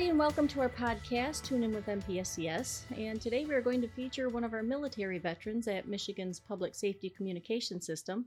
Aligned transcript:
everybody, 0.00 0.12
and 0.12 0.18
welcome 0.18 0.48
to 0.48 0.60
our 0.62 0.70
podcast, 0.70 1.44
Tune 1.44 1.62
In 1.62 1.74
with 1.74 1.84
MPSCS. 1.84 2.84
And 2.96 3.20
today 3.20 3.44
we 3.44 3.52
are 3.52 3.60
going 3.60 3.82
to 3.82 3.88
feature 3.88 4.30
one 4.30 4.44
of 4.44 4.54
our 4.54 4.62
military 4.62 5.18
veterans 5.18 5.68
at 5.68 5.88
Michigan's 5.88 6.40
Public 6.40 6.74
Safety 6.74 7.10
Communication 7.10 7.82
System. 7.82 8.24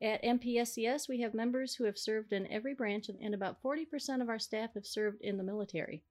At 0.00 0.22
MPSCS, 0.22 1.08
we 1.08 1.20
have 1.22 1.34
members 1.34 1.74
who 1.74 1.82
have 1.82 1.98
served 1.98 2.32
in 2.32 2.46
every 2.46 2.74
branch, 2.74 3.08
and 3.08 3.34
about 3.34 3.60
40% 3.60 4.22
of 4.22 4.28
our 4.28 4.38
staff 4.38 4.74
have 4.74 4.86
served 4.86 5.20
in 5.20 5.36
the 5.36 5.42
military. 5.42 6.04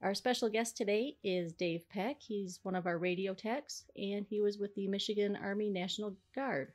Our 0.00 0.14
special 0.14 0.48
guest 0.48 0.78
today 0.78 1.18
is 1.22 1.52
Dave 1.52 1.86
Peck. 1.90 2.22
He's 2.22 2.60
one 2.62 2.74
of 2.74 2.86
our 2.86 2.96
radio 2.96 3.34
techs, 3.34 3.84
and 3.98 4.24
he 4.24 4.40
was 4.40 4.56
with 4.56 4.74
the 4.76 4.88
Michigan 4.88 5.36
Army 5.36 5.68
National 5.68 6.16
Guard. 6.34 6.72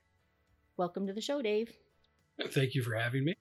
Welcome 0.78 1.08
to 1.08 1.14
the 1.14 1.22
show, 1.22 1.42
Dave. 1.42 1.74
Thank 2.52 2.76
you 2.76 2.84
for 2.84 2.94
having 2.94 3.26
me. 3.26 3.36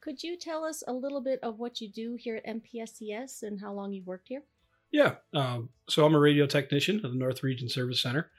Could 0.00 0.22
you 0.22 0.38
tell 0.38 0.64
us 0.64 0.82
a 0.86 0.92
little 0.92 1.20
bit 1.20 1.40
of 1.42 1.58
what 1.58 1.80
you 1.80 1.88
do 1.88 2.16
here 2.18 2.36
at 2.36 2.46
MPSCS 2.46 3.42
and 3.42 3.60
how 3.60 3.72
long 3.72 3.92
you've 3.92 4.06
worked 4.06 4.28
here? 4.28 4.42
Yeah. 4.90 5.16
Um, 5.34 5.68
so 5.88 6.04
I'm 6.04 6.14
a 6.14 6.18
radio 6.18 6.46
technician 6.46 6.96
at 6.96 7.02
the 7.02 7.18
North 7.18 7.42
Region 7.42 7.68
Service 7.68 8.00
Center. 8.00 8.30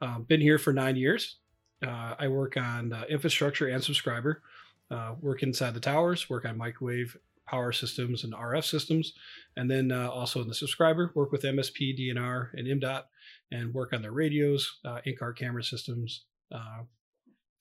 Uh, 0.00 0.20
been 0.20 0.40
here 0.40 0.58
for 0.58 0.72
nine 0.72 0.96
years. 0.96 1.38
Uh, 1.84 2.14
I 2.18 2.28
work 2.28 2.56
on 2.56 2.92
uh, 2.92 3.04
infrastructure 3.08 3.66
and 3.66 3.82
subscriber. 3.82 4.42
Uh, 4.90 5.14
work 5.20 5.42
inside 5.42 5.74
the 5.74 5.80
towers. 5.80 6.30
Work 6.30 6.44
on 6.44 6.56
microwave 6.56 7.16
power 7.46 7.72
systems 7.72 8.24
and 8.24 8.32
RF 8.32 8.64
systems, 8.64 9.14
and 9.56 9.70
then 9.70 9.90
uh, 9.90 10.08
also 10.08 10.40
in 10.40 10.48
the 10.48 10.54
subscriber. 10.54 11.10
Work 11.14 11.32
with 11.32 11.42
MSP, 11.42 11.98
DNR, 11.98 12.50
and 12.54 12.66
MDOT, 12.66 13.04
and 13.50 13.72
work 13.74 13.92
on 13.92 14.02
their 14.02 14.12
radios, 14.12 14.78
uh, 14.84 15.00
in-car 15.04 15.32
camera 15.32 15.64
systems, 15.64 16.24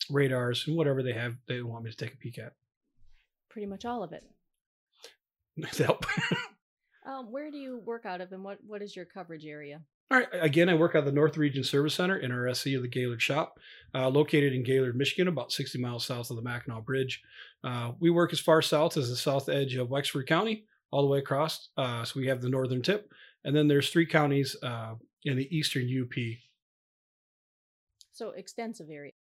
radars, 0.10 0.68
and 0.68 0.78
whatever 0.78 1.02
they 1.02 1.14
have 1.14 1.36
they 1.48 1.62
want 1.62 1.84
me 1.84 1.92
to 1.92 1.98
take 1.98 2.14
a 2.14 2.18
peek 2.18 2.38
at 2.38 2.54
pretty 3.50 3.66
much 3.66 3.86
all 3.86 4.04
of 4.04 4.14
it. 4.14 4.24
Help. 5.78 6.06
um, 7.06 7.32
where 7.32 7.50
do 7.50 7.58
you 7.58 7.80
work 7.86 8.06
out 8.06 8.22
of, 8.22 8.32
and 8.32 8.44
what 8.44 8.60
what 8.66 8.82
is 8.82 8.96
your 8.96 9.06
coverage 9.06 9.46
area? 9.46 9.82
All 10.10 10.20
right. 10.20 10.28
Again, 10.32 10.70
I 10.70 10.74
work 10.74 10.96
out 10.96 11.00
of 11.00 11.06
the 11.06 11.12
North 11.12 11.36
Region 11.36 11.64
Service 11.66 11.96
Center, 11.96 12.22
NRSC 12.22 12.78
of 12.78 12.82
the 12.82 12.88
Gaylord 12.88 13.22
Shop, 13.22 13.60
uh, 13.94 14.08
located 14.08 14.54
in 14.54 14.64
Gaylord, 14.64 14.96
Michigan, 14.96 15.28
about 15.28 15.52
60 15.52 15.80
miles 15.80 16.06
south 16.06 16.30
of 16.30 16.38
the 16.38 16.42
Mackinac 16.42 16.86
Bridge. 16.86 17.22
Uh, 17.62 17.92
we 18.00 18.10
work 18.10 18.32
as 18.32 18.40
far 18.40 18.62
south 18.62 18.96
as 18.96 19.10
the 19.10 19.18
south 19.18 19.50
edge 19.50 19.76
of 19.76 19.90
Wexford 19.90 20.26
County, 20.26 20.66
all 20.92 21.02
the 21.02 21.10
way 21.10 21.20
across. 21.20 21.70
Uh, 21.76 22.06
so 22.06 22.20
we 22.20 22.28
have 22.28 22.42
the 22.42 22.48
northern 22.48 22.82
tip, 22.82 23.12
and 23.44 23.54
then 23.54 23.68
there's 23.68 23.90
three 23.90 24.06
counties 24.06 24.56
uh, 24.64 24.94
in 25.26 25.36
the 25.36 25.54
eastern 25.56 25.84
UP. 25.84 26.14
So 28.14 28.30
extensive 28.30 28.88
area. 28.90 29.12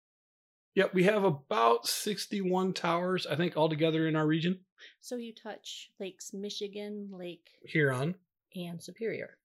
Yep, 0.77 0.93
we 0.93 1.05
have 1.05 1.23
about 1.23 1.87
61 1.87 2.73
towers, 2.73 3.25
I 3.25 3.35
think, 3.35 3.57
altogether 3.57 4.07
in 4.07 4.15
our 4.15 4.27
region. 4.27 4.59
So 5.01 5.15
you 5.15 5.33
touch 5.33 5.89
Lakes 5.99 6.35
Michigan, 6.35 7.09
Lake 7.11 7.49
Huron, 7.65 8.13
and 8.55 8.79
Superior. 8.79 9.39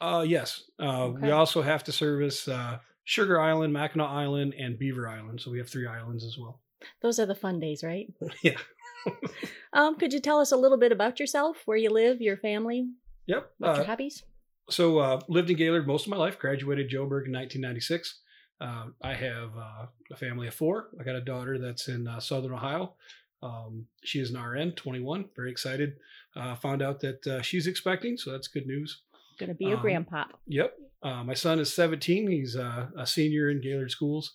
Uh, 0.00 0.24
yes. 0.26 0.64
Uh, 0.80 1.04
okay. 1.04 1.26
We 1.26 1.30
also 1.30 1.62
have 1.62 1.84
to 1.84 1.92
service 1.92 2.48
uh, 2.48 2.80
Sugar 3.04 3.40
Island, 3.40 3.72
Mackinac 3.72 4.10
Island, 4.10 4.54
and 4.58 4.76
Beaver 4.76 5.08
Island. 5.08 5.40
So 5.40 5.52
we 5.52 5.58
have 5.58 5.70
three 5.70 5.86
islands 5.86 6.24
as 6.24 6.36
well. 6.36 6.58
Those 7.00 7.20
are 7.20 7.26
the 7.26 7.36
fun 7.36 7.60
days, 7.60 7.84
right? 7.84 8.12
yeah. 8.42 8.58
um, 9.72 9.96
could 9.96 10.12
you 10.12 10.18
tell 10.18 10.40
us 10.40 10.50
a 10.50 10.56
little 10.56 10.78
bit 10.78 10.90
about 10.90 11.20
yourself, 11.20 11.58
where 11.64 11.78
you 11.78 11.90
live, 11.90 12.20
your 12.20 12.38
family? 12.38 12.88
Yep. 13.26 13.52
What 13.58 13.76
your 13.76 13.84
uh, 13.84 13.86
hobbies? 13.86 14.24
So 14.68 14.98
uh, 14.98 15.20
lived 15.28 15.48
in 15.48 15.56
Gaylord 15.56 15.86
most 15.86 16.06
of 16.06 16.10
my 16.10 16.16
life. 16.16 16.40
Graduated 16.40 16.90
Joburg 16.90 17.26
in 17.26 17.32
1996. 17.32 18.18
Uh, 18.62 18.84
I 19.02 19.14
have 19.14 19.50
uh, 19.58 19.86
a 20.12 20.16
family 20.16 20.46
of 20.46 20.54
four. 20.54 20.90
I 20.98 21.02
got 21.02 21.16
a 21.16 21.20
daughter 21.20 21.58
that's 21.58 21.88
in 21.88 22.06
uh, 22.06 22.20
Southern 22.20 22.52
Ohio. 22.52 22.94
Um, 23.42 23.86
she 24.04 24.20
is 24.20 24.30
an 24.30 24.40
RN, 24.40 24.72
21. 24.72 25.24
Very 25.34 25.50
excited. 25.50 25.94
Uh, 26.36 26.54
found 26.54 26.80
out 26.80 27.00
that 27.00 27.26
uh, 27.26 27.42
she's 27.42 27.66
expecting, 27.66 28.16
so 28.16 28.30
that's 28.30 28.46
good 28.46 28.66
news. 28.66 29.02
Going 29.40 29.48
to 29.48 29.56
be 29.56 29.72
a 29.72 29.74
um, 29.74 29.82
grandpa. 29.82 30.24
Yep. 30.46 30.74
Uh, 31.02 31.24
my 31.24 31.34
son 31.34 31.58
is 31.58 31.74
17. 31.74 32.30
He's 32.30 32.54
a 32.54 33.04
senior 33.04 33.50
in 33.50 33.60
Gaylord 33.60 33.90
Schools. 33.90 34.32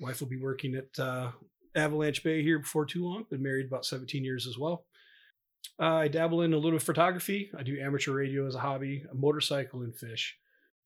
wife 0.00 0.20
will 0.20 0.28
be 0.28 0.40
working 0.40 0.74
at 0.74 1.34
Avalanche 1.76 2.24
Bay 2.24 2.42
here 2.42 2.60
before 2.60 2.86
too 2.86 3.04
long. 3.04 3.26
Been 3.30 3.42
married 3.42 3.66
about 3.66 3.84
17 3.84 4.24
years 4.24 4.46
as 4.46 4.56
well. 4.56 4.86
I 5.78 6.08
dabble 6.08 6.40
in 6.40 6.54
a 6.54 6.58
little 6.58 6.78
photography. 6.78 7.50
I 7.58 7.62
do 7.64 7.78
amateur 7.78 8.12
radio 8.12 8.46
as 8.46 8.54
a 8.54 8.60
hobby, 8.60 9.04
a 9.10 9.14
motorcycle, 9.14 9.82
and 9.82 9.94
fish 9.94 10.38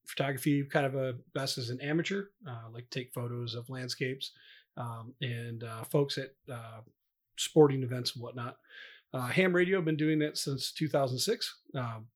photography 0.08 0.64
kind 0.64 0.86
of 0.86 0.94
a 0.94 1.14
best 1.34 1.58
as 1.58 1.70
an 1.70 1.80
amateur, 1.80 2.24
uh, 2.46 2.70
like 2.72 2.88
to 2.90 2.98
take 2.98 3.12
photos 3.12 3.54
of 3.54 3.68
landscapes 3.70 4.32
um, 4.76 5.14
and 5.20 5.64
uh, 5.64 5.84
folks 5.84 6.18
at 6.18 6.30
uh, 6.52 6.80
sporting 7.36 7.82
events 7.82 8.14
and 8.14 8.22
whatnot. 8.22 8.56
Uh, 9.12 9.26
ham 9.26 9.54
radio, 9.54 9.78
I've 9.78 9.84
been 9.84 9.96
doing 9.96 10.18
that 10.20 10.36
since 10.36 10.72
2006. 10.72 11.56
Um, 11.74 12.06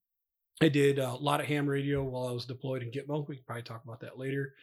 I 0.60 0.68
did 0.68 0.98
a 0.98 1.14
lot 1.14 1.40
of 1.40 1.46
ham 1.46 1.66
radio 1.66 2.02
while 2.02 2.28
I 2.28 2.32
was 2.32 2.44
deployed 2.44 2.82
in 2.82 2.90
Gitmo. 2.90 3.26
We 3.28 3.36
can 3.36 3.44
probably 3.44 3.62
talk 3.62 3.82
about 3.84 4.00
that 4.00 4.18
later. 4.18 4.54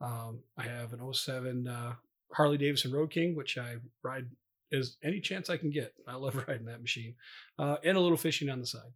Um, 0.00 0.40
I 0.56 0.62
have 0.62 0.92
an 0.92 1.12
07 1.12 1.66
uh, 1.66 1.94
Harley 2.32 2.58
Davidson 2.58 2.92
Road 2.92 3.10
King, 3.10 3.34
which 3.34 3.58
I 3.58 3.76
ride 4.02 4.26
as 4.72 4.96
any 5.02 5.20
chance 5.20 5.50
I 5.50 5.56
can 5.56 5.70
get. 5.70 5.94
I 6.06 6.14
love 6.14 6.36
riding 6.48 6.66
that 6.66 6.80
machine, 6.80 7.14
uh, 7.58 7.76
and 7.84 7.96
a 7.96 8.00
little 8.00 8.16
fishing 8.16 8.50
on 8.50 8.60
the 8.60 8.66
side. 8.66 8.92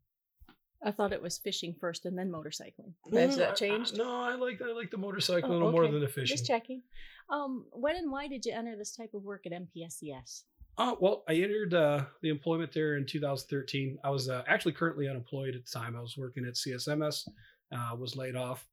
I 0.84 0.90
thought 0.90 1.12
it 1.12 1.22
was 1.22 1.38
fishing 1.38 1.74
first 1.78 2.06
and 2.06 2.18
then 2.18 2.30
motorcycling. 2.30 2.92
Has 3.12 3.36
that 3.36 3.56
changed? 3.56 3.96
no, 3.96 4.20
I 4.22 4.34
like 4.34 4.60
I 4.60 4.72
like 4.72 4.90
the 4.90 4.98
motorcycle 4.98 5.50
oh, 5.50 5.52
a 5.52 5.54
little 5.54 5.68
okay. 5.68 5.78
more 5.78 5.86
than 5.88 6.00
the 6.00 6.08
fishing. 6.08 6.36
Just 6.36 6.46
checking. 6.46 6.82
Um, 7.30 7.66
when 7.72 7.96
and 7.96 8.10
why 8.10 8.26
did 8.26 8.44
you 8.44 8.52
enter 8.52 8.76
this 8.76 8.94
type 8.94 9.14
of 9.14 9.22
work 9.22 9.46
at 9.46 9.52
MPSCS? 9.52 10.42
Uh, 10.78 10.94
well, 11.00 11.22
I 11.28 11.34
entered 11.34 11.74
uh, 11.74 12.04
the 12.22 12.30
employment 12.30 12.72
there 12.72 12.96
in 12.96 13.06
2013. 13.06 13.98
I 14.02 14.10
was 14.10 14.28
uh, 14.28 14.42
actually 14.46 14.72
currently 14.72 15.08
unemployed 15.08 15.54
at 15.54 15.66
the 15.66 15.70
time. 15.70 15.94
I 15.96 16.00
was 16.00 16.16
working 16.16 16.46
at 16.46 16.54
CSMS. 16.54 17.28
Uh, 17.74 17.96
was 17.96 18.16
laid 18.16 18.36
off. 18.36 18.66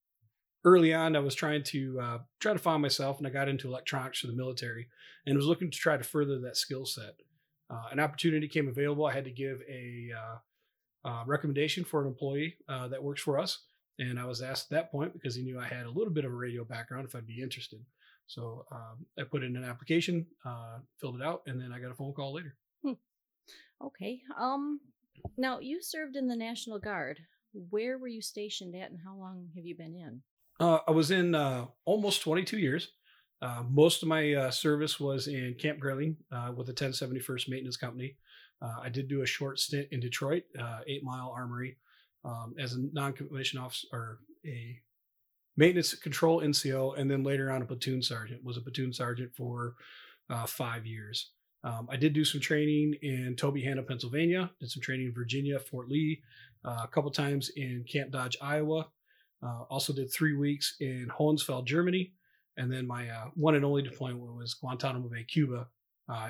Early 0.65 0.93
on, 0.93 1.15
I 1.15 1.19
was 1.19 1.35
trying 1.35 1.63
to 1.63 1.99
uh, 2.01 2.17
try 2.39 2.51
to 2.51 2.59
find 2.59 2.81
myself, 2.81 3.17
and 3.17 3.27
I 3.27 3.29
got 3.29 3.47
into 3.47 3.67
electronics 3.67 4.19
for 4.19 4.27
the 4.27 4.33
military, 4.33 4.87
and 5.25 5.37
was 5.37 5.45
looking 5.45 5.71
to 5.71 5.77
try 5.77 5.95
to 5.95 6.03
further 6.03 6.39
that 6.39 6.57
skill 6.57 6.85
set. 6.85 7.15
Uh, 7.69 7.83
an 7.91 7.99
opportunity 7.99 8.47
came 8.47 8.67
available. 8.67 9.05
I 9.05 9.13
had 9.13 9.25
to 9.25 9.31
give 9.31 9.61
a 9.69 10.11
uh, 11.05 11.23
recommendation 11.25 11.83
for 11.83 12.01
an 12.01 12.07
employee 12.07 12.55
uh, 12.67 12.87
that 12.87 13.03
works 13.03 13.21
for 13.21 13.39
us. 13.39 13.59
And 13.99 14.19
I 14.19 14.25
was 14.25 14.41
asked 14.41 14.71
at 14.71 14.77
that 14.77 14.91
point 14.91 15.13
because 15.13 15.35
he 15.35 15.43
knew 15.43 15.59
I 15.59 15.67
had 15.67 15.85
a 15.85 15.91
little 15.91 16.13
bit 16.13 16.25
of 16.25 16.31
a 16.31 16.35
radio 16.35 16.63
background 16.63 17.05
if 17.05 17.15
I'd 17.15 17.27
be 17.27 17.41
interested. 17.41 17.79
So 18.27 18.65
um, 18.71 19.05
I 19.17 19.23
put 19.23 19.43
in 19.43 19.55
an 19.55 19.63
application, 19.63 20.25
uh, 20.45 20.77
filled 21.01 21.15
it 21.19 21.25
out, 21.25 21.41
and 21.47 21.59
then 21.59 21.73
I 21.73 21.79
got 21.79 21.91
a 21.91 21.95
phone 21.95 22.13
call 22.13 22.33
later. 22.33 22.55
Hmm. 22.83 22.93
Okay. 23.83 24.21
Um. 24.39 24.79
Now 25.37 25.59
you 25.59 25.81
served 25.81 26.15
in 26.15 26.27
the 26.27 26.35
National 26.35 26.79
Guard. 26.79 27.19
Where 27.71 27.97
were 27.97 28.07
you 28.07 28.21
stationed 28.21 28.75
at, 28.75 28.91
and 28.91 28.99
how 29.03 29.15
long 29.15 29.47
have 29.55 29.65
you 29.65 29.75
been 29.75 29.95
in? 29.95 30.21
Uh, 30.59 30.79
I 30.87 30.91
was 30.91 31.09
in 31.09 31.33
uh, 31.33 31.65
almost 31.85 32.21
22 32.21 32.57
years. 32.57 32.89
Uh, 33.41 33.63
most 33.69 34.03
of 34.03 34.09
my 34.09 34.33
uh, 34.33 34.51
service 34.51 34.99
was 34.99 35.27
in 35.27 35.55
Camp 35.55 35.79
Grayling 35.79 36.17
uh, 36.31 36.51
with 36.55 36.67
the 36.67 36.73
1071st 36.73 37.49
Maintenance 37.49 37.77
Company. 37.77 38.15
Uh, 38.61 38.75
I 38.83 38.89
did 38.89 39.07
do 39.07 39.21
a 39.21 39.25
short 39.25 39.59
stint 39.59 39.87
in 39.91 40.01
Detroit, 40.01 40.43
uh, 40.59 40.79
Eight 40.87 41.03
Mile 41.03 41.33
Armory, 41.33 41.77
um, 42.25 42.53
as 42.59 42.73
a 42.73 42.79
non-commissioned 42.91 43.63
officer 43.63 43.87
or 43.93 44.19
a 44.45 44.79
maintenance 45.55 45.93
control 45.93 46.41
NCO, 46.41 46.97
and 46.97 47.09
then 47.09 47.23
later 47.23 47.49
on 47.51 47.61
a 47.61 47.65
platoon 47.65 48.01
sergeant. 48.01 48.43
Was 48.43 48.57
a 48.57 48.61
platoon 48.61 48.91
sergeant 48.91 49.31
for 49.35 49.75
five 50.45 50.85
years. 50.85 51.31
Um, 51.63 51.87
I 51.91 51.97
did 51.97 52.13
do 52.13 52.23
some 52.23 52.39
training 52.39 52.95
in 53.01 53.35
Tobyhanna, 53.35 53.87
Pennsylvania. 53.87 54.51
Did 54.59 54.71
some 54.71 54.81
training 54.81 55.07
in 55.07 55.13
Virginia, 55.13 55.59
Fort 55.59 55.89
Lee, 55.89 56.21
a 56.63 56.87
couple 56.87 57.11
times 57.11 57.49
in 57.55 57.85
Camp 57.89 58.11
Dodge, 58.11 58.37
Iowa. 58.41 58.87
Also 59.69 59.93
did 59.93 60.11
three 60.11 60.35
weeks 60.35 60.75
in 60.81 61.07
Hohenfels, 61.09 61.65
Germany, 61.65 62.13
and 62.59 62.71
then 62.71 62.85
my 62.85 63.09
uh, 63.09 63.25
one 63.33 63.55
and 63.55 63.65
only 63.65 63.81
deployment 63.81 64.35
was 64.35 64.53
Guantanamo 64.53 65.09
Bay, 65.09 65.23
Cuba, 65.23 65.67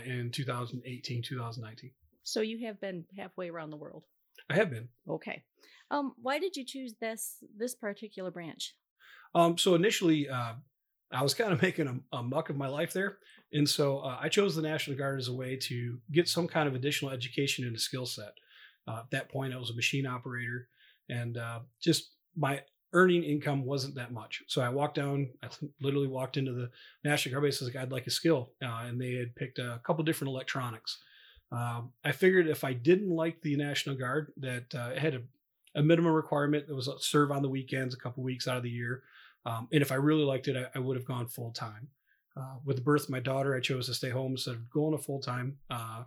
in 0.05 0.31
2018, 0.31 1.21
2019. 1.21 1.91
So 2.23 2.41
you 2.41 2.65
have 2.65 2.79
been 2.79 3.05
halfway 3.17 3.49
around 3.49 3.71
the 3.71 3.77
world. 3.77 4.03
I 4.49 4.55
have 4.55 4.69
been. 4.69 4.87
Okay. 5.09 5.43
Um, 5.91 6.13
why 6.21 6.39
did 6.39 6.55
you 6.55 6.65
choose 6.65 6.93
this 7.01 7.43
this 7.57 7.75
particular 7.75 8.31
branch? 8.31 8.75
Um, 9.35 9.57
so 9.57 9.75
initially, 9.75 10.29
uh, 10.29 10.53
I 11.11 11.23
was 11.23 11.33
kind 11.33 11.51
of 11.51 11.61
making 11.63 11.87
a, 11.87 12.17
a, 12.17 12.23
muck 12.23 12.49
of 12.49 12.57
my 12.57 12.67
life 12.67 12.93
there, 12.93 13.17
and 13.53 13.67
so 13.67 13.99
uh, 13.99 14.17
I 14.19 14.29
chose 14.29 14.55
the 14.55 14.61
National 14.61 14.97
Guard 14.97 15.19
as 15.19 15.27
a 15.27 15.33
way 15.33 15.55
to 15.63 15.99
get 16.11 16.27
some 16.27 16.47
kind 16.47 16.67
of 16.67 16.75
additional 16.75 17.11
education 17.11 17.65
and 17.65 17.75
a 17.75 17.79
skill 17.79 18.05
set. 18.05 18.33
Uh, 18.87 18.99
at 18.99 19.11
that 19.11 19.29
point, 19.29 19.53
I 19.53 19.57
was 19.57 19.69
a 19.69 19.75
machine 19.75 20.05
operator, 20.05 20.67
and 21.09 21.37
uh, 21.37 21.59
just 21.81 22.11
my 22.35 22.61
earning 22.93 23.23
income 23.23 23.65
wasn't 23.65 23.95
that 23.95 24.11
much. 24.11 24.43
So 24.47 24.61
I 24.61 24.69
walked 24.69 24.95
down, 24.95 25.29
I 25.43 25.47
literally 25.81 26.07
walked 26.07 26.37
into 26.37 26.53
the 26.53 26.69
National 27.03 27.33
Guard 27.33 27.43
base. 27.43 27.61
I 27.61 27.65
was 27.65 27.73
like, 27.73 27.83
I'd 27.83 27.91
like 27.91 28.07
a 28.07 28.11
skill, 28.11 28.51
uh, 28.63 28.85
and 28.85 28.99
they 28.99 29.13
had 29.13 29.35
picked 29.35 29.59
a 29.59 29.79
couple 29.83 30.03
different 30.03 30.29
electronics. 30.29 30.99
Um, 31.51 31.91
I 32.03 32.11
figured 32.11 32.47
if 32.47 32.63
I 32.63 32.73
didn't 32.73 33.09
like 33.09 33.41
the 33.41 33.55
National 33.55 33.95
Guard, 33.95 34.31
that 34.37 34.73
uh, 34.75 34.91
it 34.93 34.99
had 34.99 35.15
a, 35.15 35.21
a, 35.75 35.81
minimum 35.81 36.13
requirement 36.13 36.67
that 36.67 36.75
was 36.75 36.87
uh, 36.87 36.93
serve 36.99 37.31
on 37.31 37.41
the 37.41 37.49
weekends, 37.49 37.93
a 37.93 37.97
couple 37.97 38.23
weeks 38.23 38.47
out 38.47 38.57
of 38.57 38.63
the 38.63 38.69
year. 38.69 39.03
Um, 39.45 39.67
and 39.71 39.81
if 39.81 39.91
I 39.91 39.95
really 39.95 40.23
liked 40.23 40.47
it, 40.47 40.55
I, 40.55 40.77
I 40.77 40.79
would 40.79 40.95
have 40.95 41.05
gone 41.05 41.27
full 41.27 41.51
time. 41.51 41.87
Uh, 42.37 42.57
with 42.63 42.77
the 42.77 42.83
birth 42.83 43.05
of 43.05 43.09
my 43.09 43.19
daughter, 43.19 43.55
I 43.55 43.59
chose 43.59 43.87
to 43.87 43.93
stay 43.93 44.09
home 44.09 44.33
instead 44.33 44.53
of 44.53 44.69
going 44.69 44.95
to 44.95 45.03
full 45.03 45.19
time. 45.19 45.57
Uh, 45.69 46.03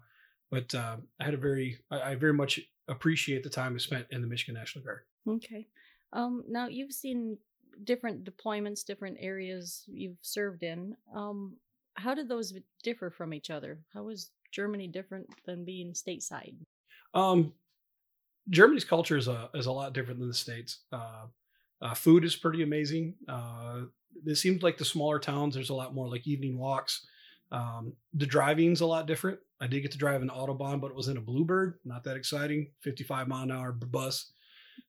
but 0.50 0.74
uh, 0.74 0.96
I 1.20 1.24
had 1.24 1.34
a 1.34 1.38
very, 1.38 1.78
I, 1.90 2.12
I, 2.12 2.14
very 2.14 2.32
much 2.32 2.60
appreciate 2.88 3.42
the 3.42 3.50
time 3.50 3.74
I 3.74 3.78
spent 3.78 4.06
in 4.10 4.20
the 4.20 4.26
Michigan 4.26 4.54
National 4.54 4.84
Guard. 4.84 5.00
Okay. 5.28 5.66
Um, 6.12 6.44
now 6.48 6.68
you've 6.68 6.92
seen 6.92 7.38
different 7.84 8.24
deployments, 8.24 8.84
different 8.84 9.16
areas 9.20 9.84
you've 9.86 10.18
served 10.20 10.62
in. 10.62 10.94
Um, 11.14 11.56
how 11.94 12.14
did 12.14 12.28
those 12.28 12.54
differ 12.82 13.10
from 13.10 13.34
each 13.34 13.50
other? 13.50 13.80
How 13.92 14.04
was 14.04 14.30
Germany 14.50 14.88
different 14.88 15.26
than 15.46 15.64
being 15.64 15.92
stateside? 15.92 16.54
Um, 17.14 17.52
Germany's 18.50 18.84
culture 18.84 19.16
is 19.16 19.28
a 19.28 19.50
is 19.54 19.66
a 19.66 19.72
lot 19.72 19.92
different 19.92 20.18
than 20.18 20.28
the 20.28 20.34
states. 20.34 20.80
Uh, 20.92 21.26
uh, 21.80 21.94
food 21.94 22.24
is 22.24 22.36
pretty 22.36 22.62
amazing. 22.62 23.14
Uh, 23.28 23.82
it 24.26 24.36
seems 24.36 24.62
like 24.62 24.78
the 24.78 24.84
smaller 24.84 25.18
towns, 25.18 25.54
there's 25.54 25.70
a 25.70 25.74
lot 25.74 25.94
more 25.94 26.08
like 26.08 26.26
evening 26.26 26.58
walks. 26.58 27.06
Um, 27.50 27.92
the 28.14 28.26
driving's 28.26 28.80
a 28.80 28.86
lot 28.86 29.06
different. 29.06 29.38
I 29.60 29.66
did 29.66 29.80
get 29.80 29.92
to 29.92 29.98
drive 29.98 30.22
an 30.22 30.30
Autobahn, 30.30 30.80
but 30.80 30.90
it 30.90 30.96
was 30.96 31.08
in 31.08 31.16
a 31.16 31.20
Bluebird. 31.20 31.78
Not 31.84 32.04
that 32.04 32.16
exciting. 32.16 32.70
55 32.80 33.28
mile 33.28 33.42
an 33.42 33.50
hour 33.50 33.72
bus. 33.72 34.32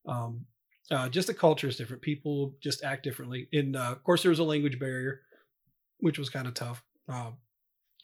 Um, 0.06 0.46
uh, 0.92 1.10
just 1.10 1.28
the 1.28 1.34
culture 1.34 1.68
is 1.68 1.78
different. 1.78 2.02
People 2.02 2.56
just 2.62 2.84
act 2.84 3.04
differently. 3.04 3.48
And 3.54 3.76
uh, 3.76 3.92
of 3.92 4.04
course, 4.04 4.22
there 4.22 4.30
was 4.30 4.40
a 4.40 4.44
language 4.44 4.80
barrier, 4.80 5.22
which 6.00 6.20
was 6.20 6.30
kind 6.30 6.48
of 6.48 6.54
tough. 6.54 6.84
Uh, 7.08 7.32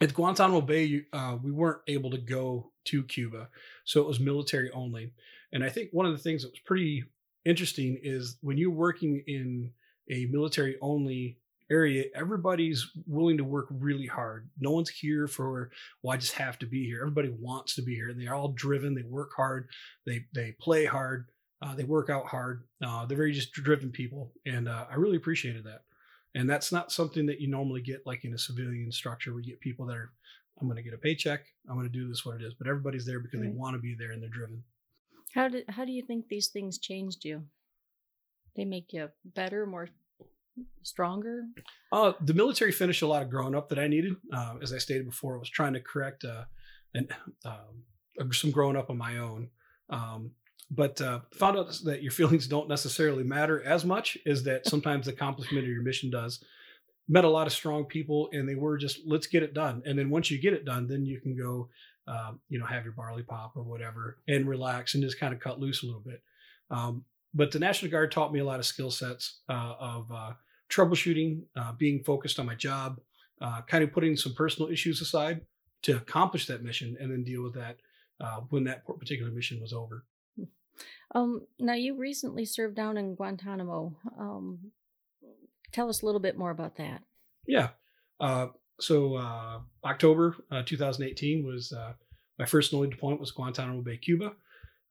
at 0.02 0.14
Guantanamo 0.14 0.62
Bay, 0.62 1.04
uh, 1.12 1.38
we 1.44 1.52
weren't 1.52 1.82
able 1.88 2.10
to 2.12 2.18
go 2.18 2.72
to 2.86 3.04
Cuba, 3.04 3.50
so 3.84 4.02
it 4.02 4.08
was 4.08 4.20
military 4.20 4.72
only. 4.72 5.12
And 5.52 5.64
I 5.64 5.70
think 5.70 5.90
one 5.92 6.06
of 6.06 6.14
the 6.14 6.18
things 6.24 6.44
that 6.44 6.52
was 6.52 6.60
pretty 6.66 7.04
interesting 7.46 8.00
is 8.02 8.38
when 8.42 8.58
you're 8.58 8.72
working 8.72 9.24
in 9.28 9.72
a 10.10 10.26
military 10.28 10.78
only 10.82 11.38
area, 11.72 12.06
everybody's 12.16 12.90
willing 13.06 13.38
to 13.38 13.44
work 13.44 13.68
really 13.70 14.08
hard. 14.08 14.50
No 14.60 14.72
one's 14.72 14.90
here 14.90 15.28
for, 15.28 15.70
well, 16.02 16.14
I 16.14 16.18
just 16.18 16.34
have 16.34 16.58
to 16.60 16.66
be 16.66 16.86
here. 16.86 17.02
Everybody 17.02 17.30
wants 17.30 17.76
to 17.76 17.82
be 17.82 17.94
here. 17.96 18.14
They're 18.14 18.34
all 18.34 18.54
driven. 18.54 18.96
They 18.96 19.04
work 19.04 19.32
hard. 19.36 19.70
They 20.06 20.26
they 20.34 20.56
play 20.60 20.86
hard. 20.86 21.28
Uh, 21.62 21.76
they 21.76 21.84
work 21.84 22.10
out 22.10 22.26
hard. 22.26 22.64
Uh, 22.84 23.06
they're 23.06 23.18
very 23.18 23.34
just 23.34 23.52
driven 23.52 23.92
people, 23.92 24.32
and 24.46 24.70
uh, 24.70 24.86
I 24.90 24.96
really 24.96 25.18
appreciated 25.18 25.64
that. 25.66 25.82
And 26.36 26.50
that's 26.50 26.72
not 26.72 26.92
something 26.92 27.26
that 27.26 27.42
you 27.42 27.48
normally 27.48 27.82
get 27.82 28.06
like 28.06 28.24
in 28.24 28.34
a 28.34 28.38
civilian 28.38 28.92
structure. 28.92 29.34
We 29.34 29.44
get 29.44 29.60
people 29.60 29.86
that 29.88 29.98
are, 29.98 30.12
I'm 30.62 30.68
going 30.68 30.78
to 30.78 30.84
get 30.84 30.94
a 30.94 30.98
paycheck. 30.98 31.42
I'm 31.68 31.76
going 31.76 31.88
to 31.88 31.92
do 31.92 32.08
this 32.08 32.26
what 32.26 32.36
it 32.36 32.44
is. 32.44 32.54
But 32.54 32.68
everybody's 32.68 33.06
there 33.06 33.20
because 33.20 33.40
right. 33.40 33.50
they 33.50 33.56
want 33.56 33.76
to 33.76 33.82
be 33.82 33.96
there 33.96 34.12
and 34.12 34.22
they're 34.22 34.30
driven. 34.30 34.64
How 35.34 35.48
did 35.48 35.66
how 35.70 35.86
do 35.86 35.92
you 35.92 36.04
think 36.04 36.28
these 36.28 36.48
things 36.48 36.78
changed 36.78 37.26
you? 37.26 37.44
They 38.56 38.66
make 38.66 38.94
you 38.94 39.10
better, 39.26 39.66
more 39.66 39.90
stronger? 40.84 41.46
Uh, 41.92 42.14
the 42.22 42.34
military 42.34 42.72
finished 42.72 43.02
a 43.02 43.08
lot 43.08 43.22
of 43.22 43.30
growing 43.30 43.56
up 43.56 43.70
that 43.70 43.80
I 43.80 43.88
needed. 43.88 44.16
Uh, 44.34 44.56
as 44.62 44.74
I 44.74 44.78
stated 44.78 45.06
before, 45.06 45.36
I 45.36 45.40
was 45.40 45.50
trying 45.50 45.74
to 45.74 45.80
correct 45.80 46.26
uh, 46.26 46.46
and 46.94 47.12
um, 47.46 48.34
some 48.34 48.52
growing 48.52 48.76
up 48.76 48.90
on 48.90 48.98
my 48.98 49.18
own. 49.18 49.50
Um, 49.90 50.32
but 50.72 51.02
uh, 51.02 51.20
found 51.32 51.58
out 51.58 51.72
that 51.84 52.04
your 52.04 52.12
feelings 52.12 52.48
don't 52.48 52.70
necessarily 52.70 53.24
matter 53.24 53.64
as 53.64 53.86
much 53.86 54.18
as 54.26 54.44
that 54.44 54.68
sometimes 54.68 55.06
the 55.06 55.14
accomplishment 55.14 55.64
of 55.64 55.70
your 55.70 55.82
mission 55.82 56.10
does. 56.10 56.44
Met 57.08 57.26
a 57.26 57.30
lot 57.30 57.48
of 57.48 57.54
strong 57.54 57.86
people, 57.86 58.30
and 58.34 58.48
they 58.48 58.54
were 58.54 58.78
just 58.78 59.00
let's 59.06 59.26
get 59.26 59.42
it 59.42 59.56
done. 59.56 59.82
And 59.86 59.98
then 59.98 60.12
once 60.12 60.30
you 60.30 60.38
get 60.38 60.54
it 60.54 60.66
done, 60.66 60.88
then 60.88 61.06
you 61.06 61.20
can 61.20 61.36
go, 61.36 61.70
uh, 62.08 62.34
you 62.50 62.60
know, 62.60 62.66
have 62.66 62.84
your 62.84 62.94
barley 62.94 63.24
pop 63.24 63.54
or 63.56 63.64
whatever, 63.64 64.20
and 64.28 64.48
relax 64.48 64.94
and 64.94 65.04
just 65.04 65.20
kind 65.20 65.34
of 65.34 65.40
cut 65.40 65.60
loose 65.60 65.82
a 65.82 65.88
little 65.88 66.02
bit. 66.02 66.22
Um, 66.70 67.04
but 67.34 67.52
the 67.52 67.58
National 67.58 67.90
Guard 67.90 68.12
taught 68.12 68.32
me 68.32 68.40
a 68.40 68.46
lot 68.46 68.60
of 68.60 68.66
skill 68.66 68.92
sets 68.92 69.40
uh, 69.50 69.74
of 69.80 70.12
uh, 70.12 70.34
troubleshooting, 70.70 71.42
uh, 71.56 71.74
being 71.74 72.04
focused 72.04 72.40
on 72.40 72.46
my 72.46 72.56
job, 72.56 73.00
uh, 73.42 73.62
kind 73.64 73.84
of 73.84 73.92
putting 73.92 74.16
some 74.16 74.34
personal 74.34 74.70
issues 74.70 75.02
aside 75.02 75.42
to 75.82 75.96
accomplish 75.96 76.46
that 76.46 76.64
mission, 76.64 76.96
and 77.00 77.12
then 77.12 77.24
deal 77.24 77.42
with 77.42 77.56
that 77.56 77.78
when 78.50 78.66
that 78.66 78.86
particular 79.00 79.32
mission 79.32 79.60
was 79.60 79.74
over. 79.74 80.04
Um, 81.16 81.42
now, 81.60 81.74
you 81.74 81.98
recently 81.98 82.46
served 82.46 82.76
down 82.76 82.98
in 82.98 83.16
Guantanamo. 83.16 83.96
Um, 84.20 84.72
tell 85.72 85.90
us 85.90 86.02
a 86.02 86.06
little 86.06 86.22
bit 86.22 86.38
more 86.38 86.52
about 86.52 86.78
that. 86.78 87.02
Yeah. 87.48 87.70
Uh, 88.20 88.48
so, 88.80 89.16
uh, 89.16 89.60
October 89.84 90.36
uh, 90.52 90.64
2018 90.66 91.46
was 91.46 91.74
uh, 91.74 91.94
my 92.38 92.46
first 92.46 92.72
and 92.72 92.78
only 92.78 92.90
deployment 92.90 93.20
was 93.20 93.32
Guantanamo 93.32 93.82
Bay, 93.82 93.98
Cuba. 93.98 94.34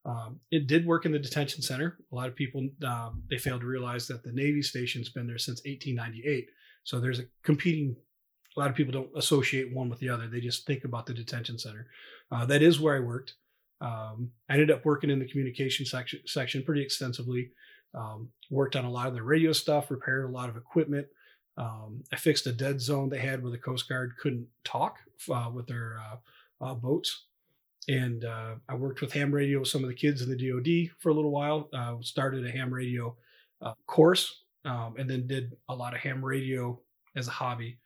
Um, 0.05 0.39
it 0.51 0.67
did 0.67 0.85
work 0.85 1.05
in 1.05 1.11
the 1.11 1.19
detention 1.19 1.61
center. 1.61 1.97
A 2.11 2.15
lot 2.15 2.29
of 2.29 2.35
people 2.35 2.69
um, 2.85 3.23
they 3.29 3.37
failed 3.37 3.61
to 3.61 3.67
realize 3.67 4.07
that 4.07 4.23
the 4.23 4.31
Navy 4.31 4.61
station's 4.61 5.09
been 5.09 5.27
there 5.27 5.37
since 5.37 5.59
1898. 5.65 6.49
So 6.83 6.99
there's 6.99 7.19
a 7.19 7.25
competing. 7.43 7.95
A 8.55 8.59
lot 8.59 8.69
of 8.69 8.75
people 8.75 8.93
don't 8.93 9.09
associate 9.15 9.73
one 9.73 9.89
with 9.89 9.99
the 9.99 10.09
other. 10.09 10.27
They 10.27 10.39
just 10.39 10.65
think 10.65 10.83
about 10.83 11.05
the 11.05 11.13
detention 11.13 11.59
center. 11.59 11.87
Uh, 12.31 12.45
that 12.45 12.61
is 12.61 12.79
where 12.79 12.95
I 12.95 12.99
worked. 12.99 13.35
Um, 13.81 14.31
I 14.49 14.53
ended 14.53 14.71
up 14.71 14.85
working 14.85 15.09
in 15.09 15.19
the 15.19 15.27
communication 15.27 15.85
section, 15.85 16.19
section 16.25 16.63
pretty 16.63 16.81
extensively. 16.81 17.51
Um, 17.93 18.29
worked 18.49 18.75
on 18.75 18.85
a 18.85 18.91
lot 18.91 19.07
of 19.07 19.15
the 19.15 19.23
radio 19.23 19.51
stuff, 19.51 19.89
repaired 19.89 20.25
a 20.25 20.31
lot 20.31 20.49
of 20.49 20.57
equipment. 20.57 21.07
Um, 21.57 22.03
I 22.13 22.15
fixed 22.15 22.47
a 22.47 22.51
dead 22.51 22.79
zone 22.79 23.09
they 23.09 23.19
had 23.19 23.41
where 23.41 23.51
the 23.51 23.57
Coast 23.57 23.89
Guard 23.89 24.13
couldn't 24.21 24.47
talk 24.63 24.99
uh, 25.31 25.49
with 25.53 25.67
their 25.67 25.99
uh, 25.99 26.65
uh, 26.65 26.73
boats. 26.73 27.25
And 27.87 28.23
uh, 28.25 28.55
I 28.67 28.75
worked 28.75 29.01
with 29.01 29.13
ham 29.13 29.33
radio 29.33 29.59
with 29.59 29.67
some 29.67 29.83
of 29.83 29.89
the 29.89 29.95
kids 29.95 30.21
in 30.21 30.29
the 30.29 30.37
DoD 30.37 30.95
for 30.99 31.09
a 31.09 31.13
little 31.13 31.31
while. 31.31 31.69
Uh, 31.73 31.95
started 32.01 32.45
a 32.45 32.51
ham 32.51 32.73
radio 32.73 33.15
course 33.87 34.43
um, 34.63 34.95
and 34.97 35.09
then 35.09 35.27
did 35.27 35.57
a 35.67 35.75
lot 35.75 35.93
of 35.93 35.99
ham 35.99 36.23
radio 36.23 36.79
as 37.15 37.27
a 37.27 37.31
hobby 37.31 37.77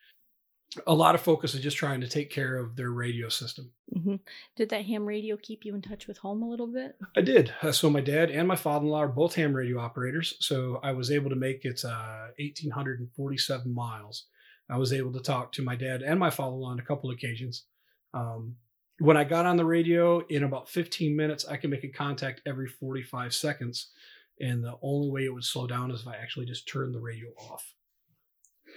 a 0.87 0.93
lot 0.93 1.15
of 1.15 1.21
focus 1.21 1.53
is 1.53 1.61
just 1.61 1.77
trying 1.77 2.01
to 2.01 2.07
take 2.07 2.29
care 2.29 2.57
of 2.57 2.75
their 2.75 2.91
radio 2.91 3.29
system. 3.29 3.71
Mm-hmm. 3.95 4.15
Did 4.55 4.69
that 4.69 4.85
ham 4.85 5.05
radio 5.05 5.37
keep 5.37 5.65
you 5.65 5.75
in 5.75 5.81
touch 5.81 6.07
with 6.07 6.17
home 6.17 6.41
a 6.41 6.49
little 6.49 6.67
bit? 6.67 6.95
I 7.15 7.21
did. 7.21 7.53
Uh, 7.61 7.71
so 7.71 7.89
my 7.89 8.01
dad 8.01 8.31
and 8.31 8.47
my 8.47 8.55
father-in-law 8.55 9.03
are 9.03 9.07
both 9.07 9.35
ham 9.35 9.53
radio 9.53 9.79
operators, 9.79 10.35
so 10.39 10.79
I 10.83 10.91
was 10.93 11.11
able 11.11 11.29
to 11.29 11.35
make 11.35 11.65
it 11.65 11.83
uh, 11.85 12.27
1,847 12.39 13.73
miles. 13.73 14.25
I 14.69 14.77
was 14.77 14.93
able 14.93 15.13
to 15.13 15.19
talk 15.19 15.51
to 15.53 15.63
my 15.63 15.75
dad 15.75 16.01
and 16.01 16.19
my 16.19 16.29
father-in-law 16.29 16.71
on 16.71 16.79
a 16.79 16.85
couple 16.85 17.11
occasions. 17.11 17.65
Um, 18.13 18.55
when 18.99 19.17
I 19.17 19.23
got 19.23 19.45
on 19.45 19.57
the 19.57 19.65
radio, 19.65 20.25
in 20.27 20.43
about 20.43 20.69
15 20.69 21.15
minutes, 21.15 21.45
I 21.45 21.57
can 21.57 21.69
make 21.69 21.83
a 21.83 21.89
contact 21.89 22.41
every 22.45 22.67
45 22.67 23.33
seconds, 23.33 23.91
and 24.39 24.63
the 24.63 24.77
only 24.81 25.09
way 25.09 25.25
it 25.25 25.33
would 25.33 25.43
slow 25.43 25.67
down 25.67 25.91
is 25.91 26.01
if 26.01 26.07
I 26.07 26.15
actually 26.15 26.45
just 26.45 26.67
turned 26.67 26.95
the 26.95 26.99
radio 26.99 27.29
off 27.49 27.73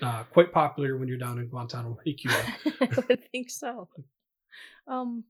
uh, 0.02 0.24
quite 0.24 0.52
popular 0.52 0.96
when 0.96 1.08
you're 1.08 1.18
down 1.18 1.38
in 1.38 1.46
Guantanamo 1.48 1.98
Bay, 2.04 2.14
Cuba. 2.14 2.36
I 3.10 3.16
think 3.32 3.50
so. 3.50 3.88
Um, 4.86 5.24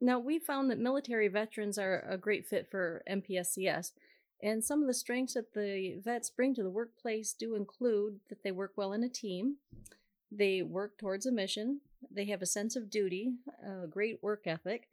now, 0.00 0.18
we 0.18 0.38
found 0.38 0.70
that 0.70 0.78
military 0.78 1.28
veterans 1.28 1.78
are 1.78 2.04
a 2.08 2.16
great 2.16 2.46
fit 2.46 2.68
for 2.70 3.02
MPSCS, 3.10 3.92
and 4.42 4.64
some 4.64 4.80
of 4.80 4.86
the 4.86 4.94
strengths 4.94 5.34
that 5.34 5.54
the 5.54 6.00
vets 6.02 6.30
bring 6.30 6.54
to 6.54 6.62
the 6.62 6.70
workplace 6.70 7.32
do 7.32 7.56
include 7.56 8.20
that 8.28 8.42
they 8.44 8.52
work 8.52 8.72
well 8.76 8.92
in 8.92 9.02
a 9.02 9.08
team, 9.08 9.56
they 10.30 10.62
work 10.62 10.98
towards 10.98 11.26
a 11.26 11.32
mission, 11.32 11.80
they 12.10 12.26
have 12.26 12.42
a 12.42 12.46
sense 12.46 12.76
of 12.76 12.90
duty, 12.90 13.32
a 13.66 13.86
great 13.86 14.22
work 14.22 14.46
ethic, 14.46 14.88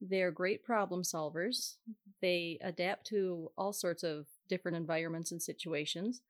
they're 0.00 0.30
great 0.30 0.62
problem 0.64 1.02
solvers, 1.02 1.76
they 2.20 2.58
adapt 2.60 3.06
to 3.06 3.50
all 3.56 3.72
sorts 3.72 4.02
of 4.02 4.26
different 4.48 4.76
environments 4.76 5.32
and 5.32 5.42
situations. 5.42 6.20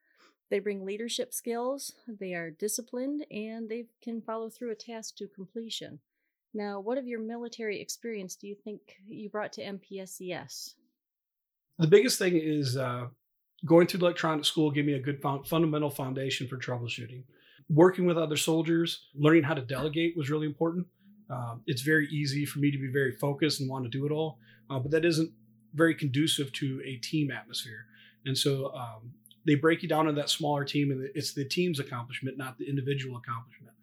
They 0.51 0.59
bring 0.59 0.85
leadership 0.85 1.33
skills, 1.33 1.95
they 2.09 2.35
are 2.35 2.51
disciplined, 2.51 3.25
and 3.31 3.69
they 3.69 3.87
can 4.03 4.21
follow 4.21 4.51
through 4.51 4.73
a 4.73 4.75
task 4.77 5.17
to 5.17 5.29
completion. 5.29 6.01
Now, 6.53 6.81
what 6.81 6.99
of 6.99 7.07
your 7.07 7.21
military 7.21 7.81
experience 7.81 8.35
do 8.35 8.49
you 8.49 8.57
think 8.57 8.81
you 9.07 9.29
brought 9.29 9.53
to 9.55 9.63
MPSCS? 9.63 10.75
The 11.79 11.87
biggest 11.87 12.19
thing 12.19 12.37
is 12.37 12.77
uh, 12.77 13.07
going 13.65 13.87
through 13.87 14.01
electronic 14.01 14.45
school 14.45 14.71
gave 14.73 14.85
me 14.85 14.95
a 14.95 15.01
good 15.01 15.23
fundamental 15.23 15.91
foundation 15.91 16.49
for 16.49 16.57
troubleshooting. 16.57 17.23
Working 17.69 18.05
with 18.05 18.19
other 18.19 18.37
soldiers, 18.37 19.07
learning 19.15 19.45
how 19.45 19.55
to 19.55 19.63
delegate 19.63 20.17
was 20.17 20.31
really 20.31 20.47
important. 20.47 20.87
Uh, 21.33 21.57
it's 21.67 21.83
very 21.83 22.09
easy 22.09 22.45
for 22.45 22.59
me 22.59 22.73
to 22.73 22.79
be 22.79 22.89
very 22.89 23.13
focused 23.13 23.61
and 23.61 23.71
want 23.71 23.85
to 23.85 23.91
do 23.91 24.05
it 24.05 24.11
all, 24.11 24.39
uh, 24.69 24.81
but 24.81 24.91
that 24.91 25.05
isn't 25.05 25.31
very 25.75 25.95
conducive 25.95 26.53
to 26.55 26.83
a 26.85 26.97
team 26.97 27.31
atmosphere. 27.31 27.87
And 28.27 28.37
so 28.37 28.75
um, 28.75 29.13
they 29.47 29.55
break 29.55 29.83
you 29.83 29.89
down 29.89 30.09
into 30.09 30.21
that 30.21 30.31
smaller 30.31 30.65
team, 30.65 30.91
and 30.91 31.09
it's 31.15 31.33
the 31.33 31.45
team's 31.45 31.81
accomplishment, 31.81 32.37
not 32.37 32.59
the 32.59 32.69
individual 32.69 33.17
accomplishment. 33.17 33.75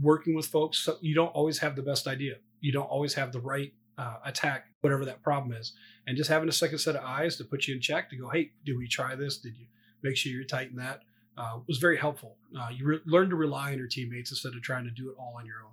Working 0.00 0.34
with 0.34 0.46
folks, 0.46 0.88
you 1.00 1.14
don't 1.14 1.28
always 1.28 1.58
have 1.58 1.76
the 1.76 1.82
best 1.82 2.06
idea. 2.06 2.36
You 2.60 2.72
don't 2.72 2.86
always 2.86 3.14
have 3.14 3.32
the 3.32 3.40
right 3.40 3.72
uh, 3.98 4.16
attack, 4.24 4.66
whatever 4.80 5.04
that 5.04 5.22
problem 5.22 5.52
is. 5.56 5.72
And 6.06 6.16
just 6.16 6.30
having 6.30 6.48
a 6.48 6.52
second 6.52 6.78
set 6.78 6.96
of 6.96 7.04
eyes 7.04 7.36
to 7.36 7.44
put 7.44 7.66
you 7.66 7.74
in 7.74 7.80
check 7.80 8.10
to 8.10 8.16
go, 8.16 8.28
hey, 8.28 8.50
did 8.64 8.76
we 8.76 8.88
try 8.88 9.14
this? 9.14 9.38
Did 9.38 9.56
you 9.56 9.66
make 10.02 10.16
sure 10.16 10.32
you're 10.32 10.44
tight 10.44 10.70
in 10.70 10.76
that? 10.76 11.02
Uh, 11.36 11.58
was 11.66 11.78
very 11.78 11.96
helpful. 11.96 12.36
Uh, 12.58 12.68
you 12.74 12.86
re- 12.86 13.00
learn 13.06 13.28
to 13.28 13.36
rely 13.36 13.72
on 13.72 13.78
your 13.78 13.88
teammates 13.88 14.30
instead 14.30 14.54
of 14.54 14.62
trying 14.62 14.84
to 14.84 14.90
do 14.90 15.10
it 15.10 15.16
all 15.18 15.34
on 15.36 15.46
your 15.46 15.56
own. 15.64 15.72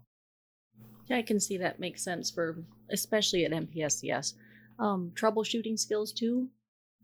Yeah, 1.08 1.18
I 1.18 1.22
can 1.22 1.40
see 1.40 1.58
that 1.58 1.80
makes 1.80 2.04
sense 2.04 2.32
for, 2.32 2.64
especially 2.90 3.46
at 3.46 3.52
MPSCS. 3.52 4.34
Um, 4.80 5.12
troubleshooting 5.14 5.78
skills 5.78 6.12
too. 6.12 6.48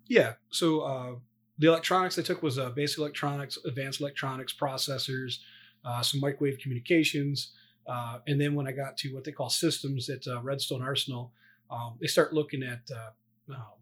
Yeah. 0.08 0.34
So 0.50 0.80
uh, 0.82 1.16
the 1.58 1.68
electronics 1.68 2.18
I 2.20 2.22
took 2.22 2.44
was 2.44 2.60
uh, 2.60 2.70
basic 2.70 3.00
electronics, 3.00 3.58
advanced 3.66 4.02
electronics, 4.02 4.54
processors, 4.54 5.40
uh, 5.84 6.02
some 6.02 6.20
microwave 6.20 6.60
communications. 6.60 7.54
Uh, 7.88 8.20
and 8.28 8.40
then 8.40 8.54
when 8.54 8.68
I 8.68 8.72
got 8.72 8.98
to 8.98 9.14
what 9.14 9.24
they 9.24 9.32
call 9.32 9.50
systems 9.50 10.10
at 10.10 10.28
uh, 10.28 10.42
Redstone 10.42 10.82
Arsenal, 10.82 11.32
um, 11.72 11.98
they 12.00 12.08
start 12.08 12.34
looking 12.34 12.64
at 12.64 12.82
uh, 12.94 13.54
uh, 13.54 13.78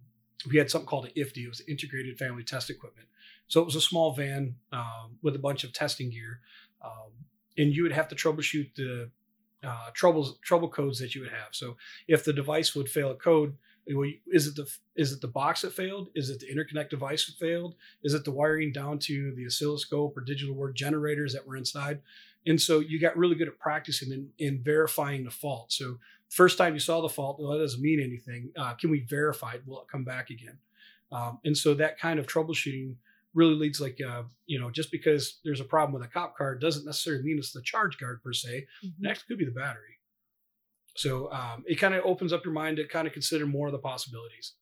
we 0.49 0.57
had 0.57 0.69
something 0.69 0.87
called 0.87 1.05
an 1.05 1.11
IFTE. 1.17 1.45
It 1.45 1.49
was 1.49 1.61
Integrated 1.67 2.17
Family 2.17 2.43
Test 2.43 2.69
Equipment. 2.69 3.07
So 3.47 3.61
it 3.61 3.65
was 3.65 3.75
a 3.75 3.81
small 3.81 4.13
van 4.13 4.55
um, 4.71 5.17
with 5.21 5.35
a 5.35 5.39
bunch 5.39 5.63
of 5.63 5.73
testing 5.73 6.09
gear, 6.09 6.41
um, 6.83 7.11
and 7.57 7.73
you 7.73 7.83
would 7.83 7.91
have 7.91 8.07
to 8.09 8.15
troubleshoot 8.15 8.73
the 8.75 9.09
uh, 9.63 9.89
troubles 9.93 10.37
trouble 10.43 10.69
codes 10.69 10.99
that 10.99 11.15
you 11.15 11.21
would 11.21 11.31
have. 11.31 11.49
So 11.51 11.77
if 12.07 12.23
the 12.23 12.33
device 12.33 12.75
would 12.75 12.89
fail 12.89 13.11
a 13.11 13.15
code, 13.15 13.55
is 13.87 14.47
it 14.47 14.55
the 14.55 14.67
is 14.95 15.11
it 15.11 15.21
the 15.21 15.27
box 15.27 15.61
that 15.61 15.73
failed? 15.73 16.09
Is 16.15 16.29
it 16.29 16.39
the 16.39 16.47
interconnect 16.47 16.89
device 16.89 17.25
that 17.25 17.37
failed? 17.37 17.75
Is 18.03 18.13
it 18.13 18.25
the 18.25 18.31
wiring 18.31 18.71
down 18.71 18.99
to 18.99 19.33
the 19.35 19.45
oscilloscope 19.45 20.17
or 20.17 20.21
digital 20.21 20.55
word 20.55 20.75
generators 20.75 21.33
that 21.33 21.45
were 21.45 21.55
inside? 21.55 22.01
And 22.47 22.61
so 22.61 22.79
you 22.79 22.99
got 22.99 23.17
really 23.17 23.35
good 23.35 23.47
at 23.47 23.59
practicing 23.59 24.11
in, 24.11 24.29
in 24.37 24.63
verifying 24.63 25.23
the 25.23 25.31
fault. 25.31 25.71
So 25.71 25.97
first 26.29 26.57
time 26.57 26.73
you 26.73 26.79
saw 26.79 27.01
the 27.01 27.09
fault, 27.09 27.39
well, 27.39 27.51
that 27.51 27.59
doesn't 27.59 27.81
mean 27.81 27.99
anything. 27.99 28.51
Uh, 28.57 28.73
can 28.73 28.91
we 28.91 29.01
verify 29.01 29.53
it? 29.53 29.63
Will 29.65 29.81
it 29.81 29.87
come 29.91 30.03
back 30.03 30.29
again? 30.29 30.57
Um, 31.11 31.39
and 31.43 31.57
so 31.57 31.73
that 31.75 31.99
kind 31.99 32.19
of 32.19 32.27
troubleshooting 32.27 32.95
really 33.33 33.55
leads 33.55 33.81
like 33.81 33.99
uh, 34.01 34.23
you 34.47 34.59
know 34.59 34.71
just 34.71 34.91
because 34.91 35.39
there's 35.43 35.59
a 35.59 35.65
problem 35.65 35.93
with 35.93 36.07
a 36.07 36.11
cop 36.11 36.37
car 36.37 36.55
doesn't 36.55 36.85
necessarily 36.85 37.23
mean 37.23 37.37
it's 37.37 37.51
the 37.51 37.61
charge 37.61 37.97
card 37.97 38.23
per 38.23 38.33
se. 38.33 38.65
Mm-hmm. 38.83 39.05
It 39.05 39.09
actually 39.09 39.27
could 39.27 39.37
be 39.39 39.45
the 39.45 39.51
battery. 39.51 39.94
So 40.95 41.31
um, 41.31 41.63
it 41.67 41.75
kind 41.75 41.93
of 41.93 42.05
opens 42.05 42.33
up 42.33 42.45
your 42.45 42.53
mind 42.53 42.77
to 42.77 42.87
kind 42.87 43.07
of 43.07 43.13
consider 43.13 43.45
more 43.45 43.67
of 43.67 43.73
the 43.73 43.79
possibilities. 43.79 44.53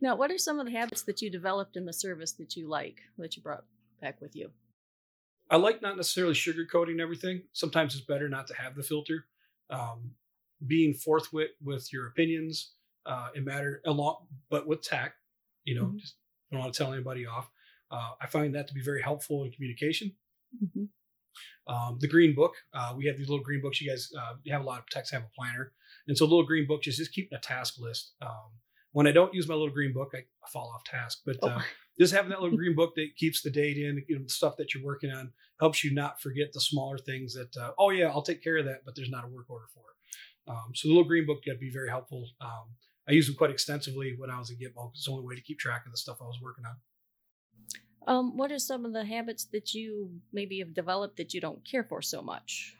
Now, 0.00 0.16
what 0.16 0.30
are 0.30 0.38
some 0.38 0.58
of 0.58 0.66
the 0.66 0.72
habits 0.72 1.02
that 1.02 1.22
you 1.22 1.30
developed 1.30 1.76
in 1.76 1.86
the 1.86 1.92
service 1.92 2.32
that 2.32 2.56
you 2.56 2.68
like 2.68 3.00
that 3.18 3.36
you 3.36 3.42
brought 3.42 3.64
back 4.00 4.20
with 4.20 4.34
you? 4.34 4.50
I 5.50 5.56
like 5.56 5.80
not 5.80 5.96
necessarily 5.96 6.34
sugarcoating 6.34 7.00
everything. 7.00 7.42
Sometimes 7.52 7.94
it's 7.94 8.04
better 8.04 8.28
not 8.28 8.46
to 8.48 8.54
have 8.54 8.74
the 8.74 8.82
filter. 8.82 9.26
Um, 9.70 10.12
being 10.66 10.94
forthwith 10.94 11.50
with 11.62 11.92
your 11.92 12.08
opinions, 12.08 12.72
uh, 13.04 13.28
it 13.34 13.44
matter 13.44 13.80
a 13.86 13.92
lot, 13.92 14.22
but 14.50 14.66
with 14.66 14.82
tact. 14.82 15.14
You 15.64 15.76
know, 15.76 15.84
mm-hmm. 15.86 15.98
just 15.98 16.14
don't 16.50 16.60
want 16.60 16.72
to 16.72 16.78
tell 16.78 16.92
anybody 16.92 17.26
off. 17.26 17.48
Uh, 17.90 18.10
I 18.20 18.26
find 18.26 18.54
that 18.54 18.66
to 18.68 18.74
be 18.74 18.82
very 18.82 19.02
helpful 19.02 19.44
in 19.44 19.52
communication. 19.52 20.12
Mm-hmm. 20.64 20.84
Um, 21.66 21.98
the 22.00 22.08
green 22.08 22.34
book, 22.34 22.54
uh, 22.74 22.94
we 22.96 23.06
have 23.06 23.16
these 23.16 23.28
little 23.28 23.44
green 23.44 23.60
books. 23.60 23.80
You 23.80 23.90
guys, 23.90 24.08
uh, 24.16 24.34
you 24.44 24.52
have 24.52 24.62
a 24.62 24.66
lot 24.66 24.78
of 24.78 24.88
techs 24.88 25.10
have 25.10 25.22
a 25.22 25.30
planner, 25.34 25.72
and 26.08 26.16
so 26.16 26.24
little 26.24 26.46
green 26.46 26.66
book 26.66 26.86
is 26.86 26.96
just 26.96 27.12
keeping 27.12 27.36
a 27.36 27.40
task 27.40 27.74
list. 27.78 28.12
Um, 28.22 28.52
when 28.92 29.06
I 29.06 29.12
don't 29.12 29.34
use 29.34 29.46
my 29.46 29.54
little 29.54 29.70
green 29.70 29.92
book, 29.92 30.12
I, 30.14 30.24
fall 30.50 30.72
off 30.74 30.84
task. 30.84 31.22
But 31.26 31.36
oh. 31.42 31.48
uh, 31.48 31.62
just 31.98 32.14
having 32.14 32.30
that 32.30 32.40
little 32.40 32.56
green 32.56 32.74
book 32.74 32.94
that 32.96 33.08
keeps 33.16 33.42
the 33.42 33.50
date 33.50 33.76
in, 33.76 34.02
you 34.08 34.18
know, 34.18 34.24
stuff 34.26 34.56
that 34.56 34.74
you're 34.74 34.84
working 34.84 35.10
on, 35.10 35.32
helps 35.60 35.84
you 35.84 35.92
not 35.92 36.20
forget 36.20 36.52
the 36.52 36.60
smaller 36.60 36.98
things 36.98 37.34
that. 37.34 37.54
Uh, 37.56 37.72
oh 37.78 37.90
yeah, 37.90 38.06
I'll 38.06 38.22
take 38.22 38.42
care 38.42 38.58
of 38.58 38.64
that, 38.66 38.84
but 38.84 38.94
there's 38.96 39.10
not 39.10 39.24
a 39.24 39.28
work 39.28 39.50
order 39.50 39.66
for 39.74 39.80
it. 39.80 40.50
Um, 40.50 40.72
so 40.74 40.88
the 40.88 40.94
little 40.94 41.08
green 41.08 41.26
book 41.26 41.42
can 41.42 41.58
be 41.58 41.70
very 41.70 41.88
helpful. 41.88 42.26
Um, 42.40 42.74
I 43.08 43.12
use 43.12 43.26
them 43.26 43.36
quite 43.36 43.50
extensively 43.50 44.14
when 44.16 44.30
I 44.30 44.38
was 44.38 44.50
in 44.50 44.56
Gitmo. 44.56 44.90
It's 44.92 45.04
the 45.04 45.12
only 45.12 45.26
way 45.26 45.34
to 45.34 45.42
keep 45.42 45.58
track 45.58 45.84
of 45.86 45.92
the 45.92 45.98
stuff 45.98 46.18
I 46.20 46.24
was 46.24 46.38
working 46.42 46.64
on. 46.64 46.76
Um, 48.06 48.36
what 48.36 48.52
are 48.52 48.58
some 48.58 48.84
of 48.84 48.92
the 48.92 49.04
habits 49.04 49.46
that 49.52 49.74
you 49.74 50.10
maybe 50.32 50.60
have 50.60 50.74
developed 50.74 51.16
that 51.16 51.34
you 51.34 51.40
don't 51.40 51.64
care 51.64 51.84
for 51.84 52.00
so 52.00 52.22
much? 52.22 52.76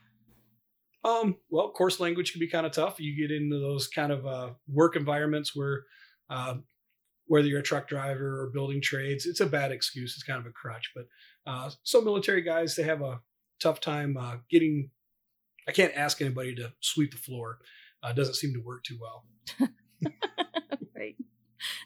Um, 1.04 1.37
well, 1.50 1.71
course 1.71 2.00
language 2.00 2.33
can 2.33 2.40
be 2.40 2.49
kind 2.49 2.66
of 2.66 2.73
tough. 2.73 3.00
You 3.00 3.16
get 3.16 3.35
into 3.35 3.59
those 3.59 3.88
kind 3.88 4.12
of 4.12 4.26
uh, 4.26 4.50
work 4.68 4.97
environments 4.97 5.54
where, 5.54 5.85
uh, 6.30 6.54
whether 7.26 7.47
you're 7.47 7.61
a 7.61 7.64
truck 7.64 7.88
driver 7.88 8.40
or 8.40 8.50
building 8.52 8.80
trades, 8.80 9.26
it's 9.26 9.40
a 9.40 9.47
bad 9.47 9.73
excuse. 9.73 10.14
It's 10.14 10.23
kind 10.23 10.40
of 10.40 10.47
a 10.47 10.50
crutch. 10.50 10.92
But 10.95 11.04
uh, 11.47 11.71
some 11.83 12.04
military 12.04 12.42
guys, 12.42 12.75
they 12.75 12.85
have 12.85 13.02
a 13.02 13.21
tough 13.61 13.80
time 13.80 14.16
uh, 14.16 14.37
getting. 14.50 14.90
I 15.68 15.73
can't 15.73 15.95
ask 15.97 16.21
anybody 16.21 16.54
to 16.56 16.73
sweep 16.80 17.11
the 17.12 17.18
floor. 17.18 17.59
Uh, 18.02 18.12
doesn't 18.12 18.35
seem 18.35 18.52
to 18.52 18.61
work 18.61 18.85
too 18.85 18.99
well. 19.00 19.25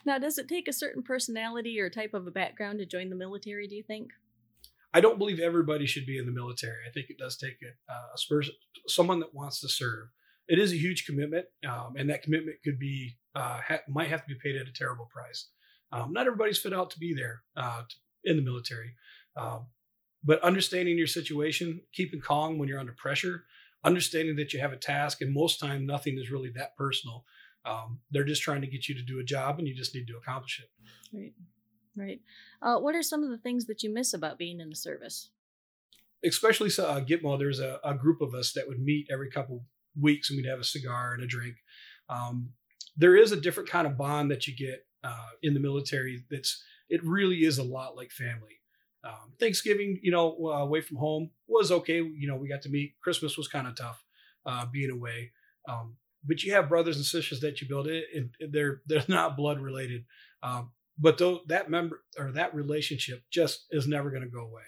Now, 0.05 0.17
does 0.17 0.37
it 0.37 0.47
take 0.47 0.67
a 0.67 0.73
certain 0.73 1.03
personality 1.03 1.79
or 1.79 1.89
type 1.89 2.13
of 2.13 2.27
a 2.27 2.31
background 2.31 2.79
to 2.79 2.85
join 2.85 3.09
the 3.09 3.15
military, 3.15 3.67
do 3.67 3.75
you 3.75 3.83
think? 3.83 4.11
I 4.93 5.01
don't 5.01 5.17
believe 5.17 5.39
everybody 5.39 5.85
should 5.85 6.05
be 6.05 6.17
in 6.17 6.25
the 6.25 6.31
military. 6.31 6.79
I 6.87 6.91
think 6.91 7.09
it 7.09 7.17
does 7.17 7.37
take 7.37 7.57
a, 7.89 7.93
a 7.93 8.43
someone 8.87 9.19
that 9.21 9.33
wants 9.33 9.61
to 9.61 9.69
serve. 9.69 10.09
It 10.47 10.59
is 10.59 10.73
a 10.73 10.77
huge 10.77 11.05
commitment, 11.05 11.45
um, 11.67 11.95
and 11.97 12.09
that 12.09 12.23
commitment 12.23 12.57
could 12.63 12.77
be 12.77 13.17
uh, 13.35 13.61
ha- 13.65 13.79
might 13.87 14.09
have 14.09 14.21
to 14.23 14.27
be 14.27 14.39
paid 14.43 14.57
at 14.57 14.67
a 14.67 14.73
terrible 14.73 15.07
price. 15.09 15.47
Um, 15.93 16.11
not 16.11 16.27
everybody's 16.27 16.59
fit 16.59 16.73
out 16.73 16.89
to 16.91 16.99
be 16.99 17.13
there 17.13 17.43
uh, 17.55 17.83
in 18.25 18.35
the 18.35 18.41
military, 18.41 18.95
um, 19.37 19.67
but 20.23 20.41
understanding 20.43 20.97
your 20.97 21.07
situation, 21.07 21.81
keeping 21.93 22.19
calm 22.19 22.57
when 22.57 22.67
you're 22.67 22.79
under 22.79 22.95
pressure, 22.97 23.45
understanding 23.83 24.35
that 24.35 24.53
you 24.53 24.59
have 24.59 24.73
a 24.73 24.77
task, 24.77 25.21
and 25.21 25.33
most 25.33 25.59
time 25.59 25.85
nothing 25.85 26.17
is 26.17 26.31
really 26.31 26.51
that 26.55 26.75
personal. 26.75 27.23
Um, 27.65 27.99
they're 28.09 28.23
just 28.23 28.41
trying 28.41 28.61
to 28.61 28.67
get 28.67 28.87
you 28.87 28.95
to 28.95 29.03
do 29.03 29.19
a 29.19 29.23
job, 29.23 29.59
and 29.59 29.67
you 29.67 29.75
just 29.75 29.93
need 29.93 30.07
to 30.07 30.17
accomplish 30.17 30.63
it. 30.63 30.69
Right, 31.15 31.33
right. 31.95 32.19
Uh, 32.61 32.79
what 32.79 32.95
are 32.95 33.03
some 33.03 33.23
of 33.23 33.29
the 33.29 33.37
things 33.37 33.65
that 33.65 33.83
you 33.83 33.93
miss 33.93 34.13
about 34.13 34.37
being 34.37 34.59
in 34.59 34.69
the 34.69 34.75
service? 34.75 35.29
Especially 36.23 36.69
uh, 36.69 37.01
Gitmo, 37.01 37.37
there's 37.37 37.59
a, 37.59 37.79
a, 37.83 37.95
group 37.95 38.21
of 38.21 38.35
us 38.35 38.53
that 38.53 38.67
would 38.67 38.79
meet 38.79 39.07
every 39.11 39.29
couple 39.29 39.63
weeks, 39.99 40.29
and 40.29 40.37
we'd 40.37 40.49
have 40.49 40.59
a 40.59 40.63
cigar 40.63 41.13
and 41.13 41.23
a 41.23 41.27
drink. 41.27 41.55
Um, 42.09 42.51
there 42.95 43.15
is 43.15 43.31
a 43.31 43.39
different 43.39 43.69
kind 43.69 43.87
of 43.87 43.97
bond 43.97 44.29
that 44.31 44.47
you 44.47 44.55
get 44.55 44.85
uh, 45.03 45.29
in 45.41 45.53
the 45.53 45.59
military. 45.59 46.23
That's 46.29 46.63
it 46.89 47.03
really 47.03 47.39
is 47.39 47.57
a 47.57 47.63
lot 47.63 47.95
like 47.95 48.11
family. 48.11 48.61
Um, 49.03 49.33
Thanksgiving, 49.39 49.99
you 50.03 50.11
know, 50.11 50.35
uh, 50.43 50.63
away 50.63 50.81
from 50.81 50.97
home 50.97 51.31
was 51.47 51.71
okay. 51.71 51.97
You 51.97 52.27
know, 52.27 52.35
we 52.35 52.47
got 52.47 52.61
to 52.63 52.69
meet. 52.69 52.95
Christmas 53.01 53.37
was 53.37 53.47
kind 53.47 53.67
of 53.67 53.75
tough, 53.75 54.03
uh, 54.45 54.65
being 54.65 54.91
away. 54.91 55.31
Um, 55.67 55.95
but 56.25 56.43
you 56.43 56.53
have 56.53 56.69
brothers 56.69 56.97
and 56.97 57.05
sisters 57.05 57.39
that 57.41 57.61
you 57.61 57.67
build 57.67 57.87
it, 57.87 58.05
and 58.15 58.29
they're 58.51 58.81
they're 58.87 59.03
not 59.07 59.37
blood 59.37 59.59
related. 59.59 60.05
Um, 60.43 60.71
but 60.97 61.17
though 61.17 61.41
that 61.47 61.69
member 61.69 62.03
or 62.17 62.31
that 62.33 62.53
relationship 62.53 63.23
just 63.31 63.65
is 63.71 63.87
never 63.87 64.09
going 64.09 64.23
to 64.23 64.29
go 64.29 64.41
away. 64.41 64.63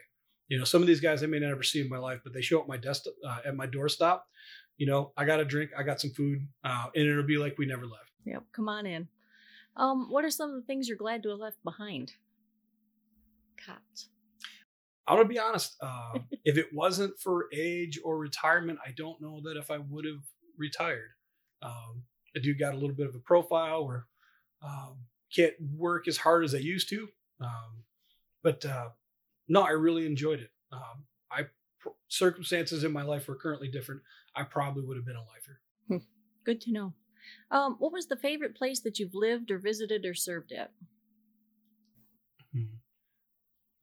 You 0.47 0.57
know, 0.57 0.65
some 0.65 0.81
of 0.81 0.87
these 0.87 0.99
guys 0.99 1.23
I 1.23 1.27
may 1.27 1.39
never 1.39 1.63
see 1.63 1.81
in 1.81 1.89
my 1.89 1.97
life, 1.97 2.19
but 2.23 2.33
they 2.33 2.41
show 2.41 2.59
up 2.59 2.67
my 2.67 2.77
desk 2.77 3.03
uh, 3.27 3.39
at 3.45 3.55
my 3.55 3.67
doorstop. 3.67 4.21
You 4.77 4.87
know, 4.87 5.11
I 5.15 5.25
got 5.25 5.39
a 5.39 5.45
drink, 5.45 5.71
I 5.77 5.83
got 5.83 6.01
some 6.01 6.11
food, 6.11 6.47
uh, 6.63 6.87
and 6.95 7.07
it'll 7.07 7.23
be 7.23 7.37
like 7.37 7.57
we 7.57 7.65
never 7.65 7.85
left. 7.85 8.11
Yep, 8.25 8.43
come 8.51 8.69
on 8.69 8.85
in. 8.85 9.07
Um, 9.75 10.09
what 10.09 10.25
are 10.25 10.29
some 10.29 10.49
of 10.49 10.55
the 10.55 10.61
things 10.61 10.87
you're 10.87 10.97
glad 10.97 11.23
to 11.23 11.29
have 11.29 11.39
left 11.39 11.63
behind? 11.63 12.13
Cops. 13.65 14.09
I'm 15.07 15.17
gonna 15.17 15.27
be 15.27 15.39
honest. 15.39 15.75
Uh, 15.81 16.19
if 16.45 16.57
it 16.57 16.67
wasn't 16.73 17.19
for 17.19 17.47
age 17.53 17.99
or 18.03 18.17
retirement, 18.17 18.79
I 18.85 18.91
don't 18.95 19.21
know 19.21 19.41
that 19.43 19.57
if 19.57 19.71
I 19.71 19.77
would 19.77 20.05
have 20.05 20.23
retired. 20.57 21.11
Um, 21.63 22.03
I 22.35 22.39
do 22.39 22.53
got 22.53 22.73
a 22.73 22.77
little 22.77 22.95
bit 22.95 23.07
of 23.07 23.15
a 23.15 23.19
profile 23.19 23.87
where 23.87 24.05
um, 24.61 24.97
can't 25.33 25.53
work 25.75 26.07
as 26.07 26.17
hard 26.17 26.43
as 26.43 26.53
I 26.53 26.59
used 26.59 26.89
to, 26.89 27.07
um, 27.39 27.83
but 28.43 28.65
uh, 28.65 28.89
no, 29.47 29.61
I 29.61 29.71
really 29.71 30.05
enjoyed 30.05 30.39
it. 30.39 30.51
Um, 30.71 31.05
I 31.31 31.45
circumstances 32.07 32.83
in 32.83 32.91
my 32.91 33.03
life 33.03 33.27
were 33.27 33.35
currently 33.35 33.67
different. 33.67 34.01
I 34.35 34.43
probably 34.43 34.83
would 34.83 34.97
have 34.97 35.05
been 35.05 35.15
a 35.15 35.21
lifer. 35.21 35.59
Hmm. 35.87 36.05
Good 36.45 36.61
to 36.61 36.71
know. 36.71 36.93
Um, 37.51 37.75
what 37.79 37.93
was 37.93 38.07
the 38.07 38.17
favorite 38.17 38.55
place 38.55 38.81
that 38.81 38.99
you've 38.99 39.15
lived 39.15 39.51
or 39.51 39.57
visited 39.57 40.05
or 40.05 40.13
served 40.13 40.51
at? 40.51 40.71
Hmm. 42.53 42.75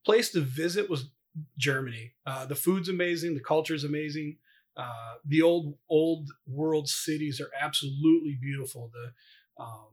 Place 0.04 0.30
to 0.32 0.40
visit 0.40 0.88
was 0.88 1.10
Germany. 1.58 2.12
Uh, 2.26 2.46
the 2.46 2.54
food's 2.54 2.88
amazing. 2.88 3.34
The 3.34 3.40
culture's 3.40 3.84
amazing. 3.84 4.38
Uh, 4.80 5.14
the 5.26 5.42
old 5.42 5.74
old 5.90 6.30
world 6.46 6.88
cities 6.88 7.38
are 7.38 7.50
absolutely 7.60 8.38
beautiful. 8.40 8.90
The 8.94 9.62
um, 9.62 9.88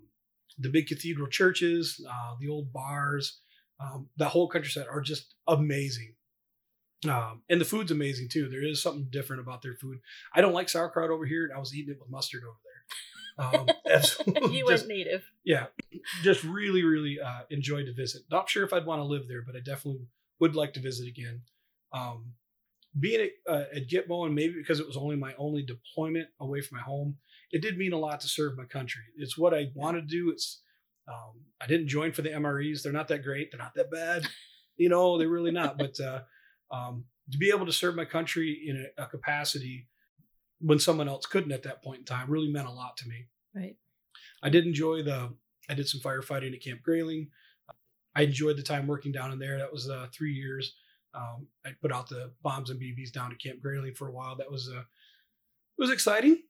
the 0.57 0.69
big 0.69 0.87
cathedral 0.87 1.27
churches, 1.27 1.99
uh, 2.09 2.35
the 2.39 2.47
old 2.47 2.71
bars, 2.71 3.41
um, 3.81 4.07
the 4.15 4.29
whole 4.29 4.47
countryside 4.47 4.85
are 4.89 5.01
just 5.01 5.33
amazing. 5.45 6.13
Um, 7.07 7.41
and 7.49 7.59
the 7.59 7.65
food's 7.65 7.91
amazing 7.91 8.29
too. 8.29 8.47
There 8.49 8.65
is 8.65 8.81
something 8.81 9.07
different 9.11 9.41
about 9.41 9.61
their 9.61 9.75
food. 9.75 9.99
I 10.33 10.39
don't 10.41 10.53
like 10.53 10.69
sauerkraut 10.69 11.09
over 11.09 11.25
here, 11.25 11.43
and 11.43 11.53
I 11.53 11.59
was 11.59 11.75
eating 11.75 11.93
it 11.93 11.99
with 11.99 12.09
mustard 12.09 12.43
over 12.43 12.57
there. 12.63 12.77
Um, 13.45 13.67
you 14.53 14.65
just, 14.67 14.85
went 14.85 14.87
native. 14.87 15.23
Yeah, 15.43 15.65
just 16.23 16.45
really, 16.45 16.83
really 16.83 17.19
uh, 17.19 17.41
enjoyed 17.49 17.87
to 17.87 17.93
visit. 17.93 18.21
Not 18.31 18.49
sure 18.49 18.63
if 18.63 18.71
I'd 18.71 18.85
want 18.85 18.99
to 18.99 19.05
live 19.05 19.27
there, 19.27 19.43
but 19.45 19.55
I 19.55 19.59
definitely 19.59 20.07
would 20.39 20.55
like 20.55 20.73
to 20.73 20.79
visit 20.79 21.07
again. 21.07 21.41
Um, 21.91 22.33
being 22.99 23.21
at, 23.21 23.51
uh, 23.51 23.65
at 23.75 23.87
Gitmo, 23.87 24.25
and 24.25 24.35
maybe 24.35 24.53
because 24.57 24.79
it 24.79 24.87
was 24.87 24.97
only 24.97 25.15
my 25.15 25.33
only 25.37 25.63
deployment 25.63 26.27
away 26.39 26.61
from 26.61 26.77
my 26.77 26.83
home, 26.83 27.17
it 27.51 27.61
did 27.61 27.77
mean 27.77 27.93
a 27.93 27.97
lot 27.97 28.19
to 28.21 28.27
serve 28.27 28.57
my 28.57 28.65
country. 28.65 29.03
It's 29.17 29.37
what 29.37 29.53
I 29.53 29.67
wanted 29.75 30.09
to 30.09 30.15
do. 30.15 30.29
It's 30.29 30.61
um, 31.07 31.41
I 31.61 31.67
didn't 31.67 31.87
join 31.87 32.11
for 32.11 32.21
the 32.21 32.29
MREs. 32.29 32.81
They're 32.81 32.91
not 32.91 33.07
that 33.09 33.23
great. 33.23 33.51
They're 33.51 33.59
not 33.59 33.75
that 33.75 33.91
bad. 33.91 34.27
You 34.79 34.89
know, 34.89 35.17
they're 35.17 35.27
really 35.27 35.51
not. 35.51 35.77
But 35.77 35.99
uh, 35.99 36.21
um, 36.69 37.05
to 37.31 37.37
be 37.37 37.49
able 37.49 37.65
to 37.65 37.73
serve 37.73 37.95
my 37.95 38.05
country 38.05 38.63
in 38.67 38.85
a, 38.97 39.03
a, 39.03 39.07
capacity 39.07 39.87
when 40.59 40.77
someone 40.77 41.09
else 41.09 41.25
couldn't 41.25 41.51
at 41.51 41.63
that 41.63 41.83
point 41.83 41.99
in 41.99 42.05
time 42.05 42.29
really 42.29 42.51
meant 42.51 42.67
a 42.67 42.71
lot 42.71 42.95
to 42.97 43.07
me. 43.07 43.25
Right. 43.55 43.75
I 44.43 44.49
did 44.49 44.65
enjoy 44.65 45.01
the. 45.01 45.33
I 45.69 45.73
did 45.73 45.89
some 45.89 45.99
firefighting 45.99 46.53
at 46.53 46.61
Camp 46.61 46.83
Grayling. 46.83 47.29
I 48.15 48.21
enjoyed 48.21 48.57
the 48.57 48.63
time 48.63 48.87
working 48.87 49.11
down 49.11 49.31
in 49.31 49.39
there. 49.39 49.57
That 49.57 49.71
was 49.71 49.89
uh, 49.89 50.07
three 50.13 50.33
years. 50.33 50.75
Um, 51.13 51.47
I 51.65 51.71
put 51.81 51.91
out 51.91 52.09
the 52.09 52.31
bombs 52.43 52.69
and 52.69 52.79
BBs 52.79 53.11
down 53.11 53.29
to 53.29 53.35
Camp 53.35 53.61
Grayling 53.61 53.95
for 53.95 54.07
a 54.07 54.11
while. 54.11 54.35
That 54.35 54.51
was 54.51 54.69
uh, 54.69 54.79
it 54.79 55.81
was 55.81 55.91
exciting. 55.91 56.43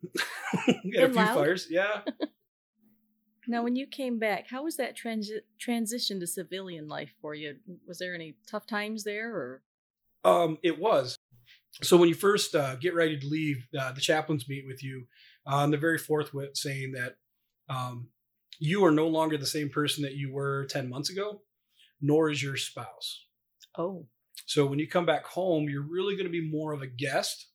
we 0.84 0.92
Got 0.94 1.04
a 1.04 1.08
few 1.08 1.16
loud. 1.16 1.36
fires, 1.36 1.68
yeah. 1.70 2.02
Now, 3.48 3.64
when 3.64 3.78
you 3.78 3.88
came 3.88 4.20
back, 4.20 4.48
how 4.50 4.64
was 4.66 4.76
that 4.76 4.98
transi- 4.98 5.40
transition 5.58 6.20
to 6.20 6.28
civilian 6.28 6.88
life 6.90 7.14
for 7.22 7.34
you? 7.34 7.56
Was 7.88 7.98
there 7.98 8.14
any 8.14 8.36
tough 8.46 8.68
times 8.68 9.06
there, 9.06 9.34
or? 9.34 9.62
Um, 10.26 10.58
it 10.64 10.78
was. 10.78 11.18
So 11.82 11.96
when 11.96 12.10
you 12.10 12.16
first 12.16 12.56
uh, 12.56 12.76
get 12.76 12.94
ready 12.94 13.18
to 13.18 13.26
leave, 13.26 13.66
uh, 13.80 13.94
the 13.94 14.02
chaplains 14.02 14.50
meet 14.50 14.66
with 14.68 14.84
you 14.84 15.06
on 15.46 15.72
the 15.72 15.78
very 15.78 15.98
forthwith, 15.98 16.58
saying 16.58 16.92
that 16.94 17.16
um, 17.70 18.10
you 18.60 18.84
are 18.84 18.92
no 18.92 19.08
longer 19.08 19.38
the 19.38 19.46
same 19.46 19.70
person 19.70 20.04
that 20.04 20.16
you 20.16 20.34
were 20.34 20.66
ten 20.66 20.90
months 20.90 21.10
ago, 21.10 21.42
nor 22.02 22.30
is 22.30 22.44
your 22.44 22.58
spouse. 22.58 23.28
Oh. 23.78 24.08
So 24.48 24.66
when 24.66 24.80
you 24.80 24.88
come 24.88 25.06
back 25.06 25.26
home, 25.26 25.70
you're 25.70 25.88
really 25.88 26.16
going 26.16 26.26
to 26.26 26.32
be 26.32 26.50
more 26.50 26.74
of 26.74 26.82
a 26.82 26.88
guest 26.88 27.48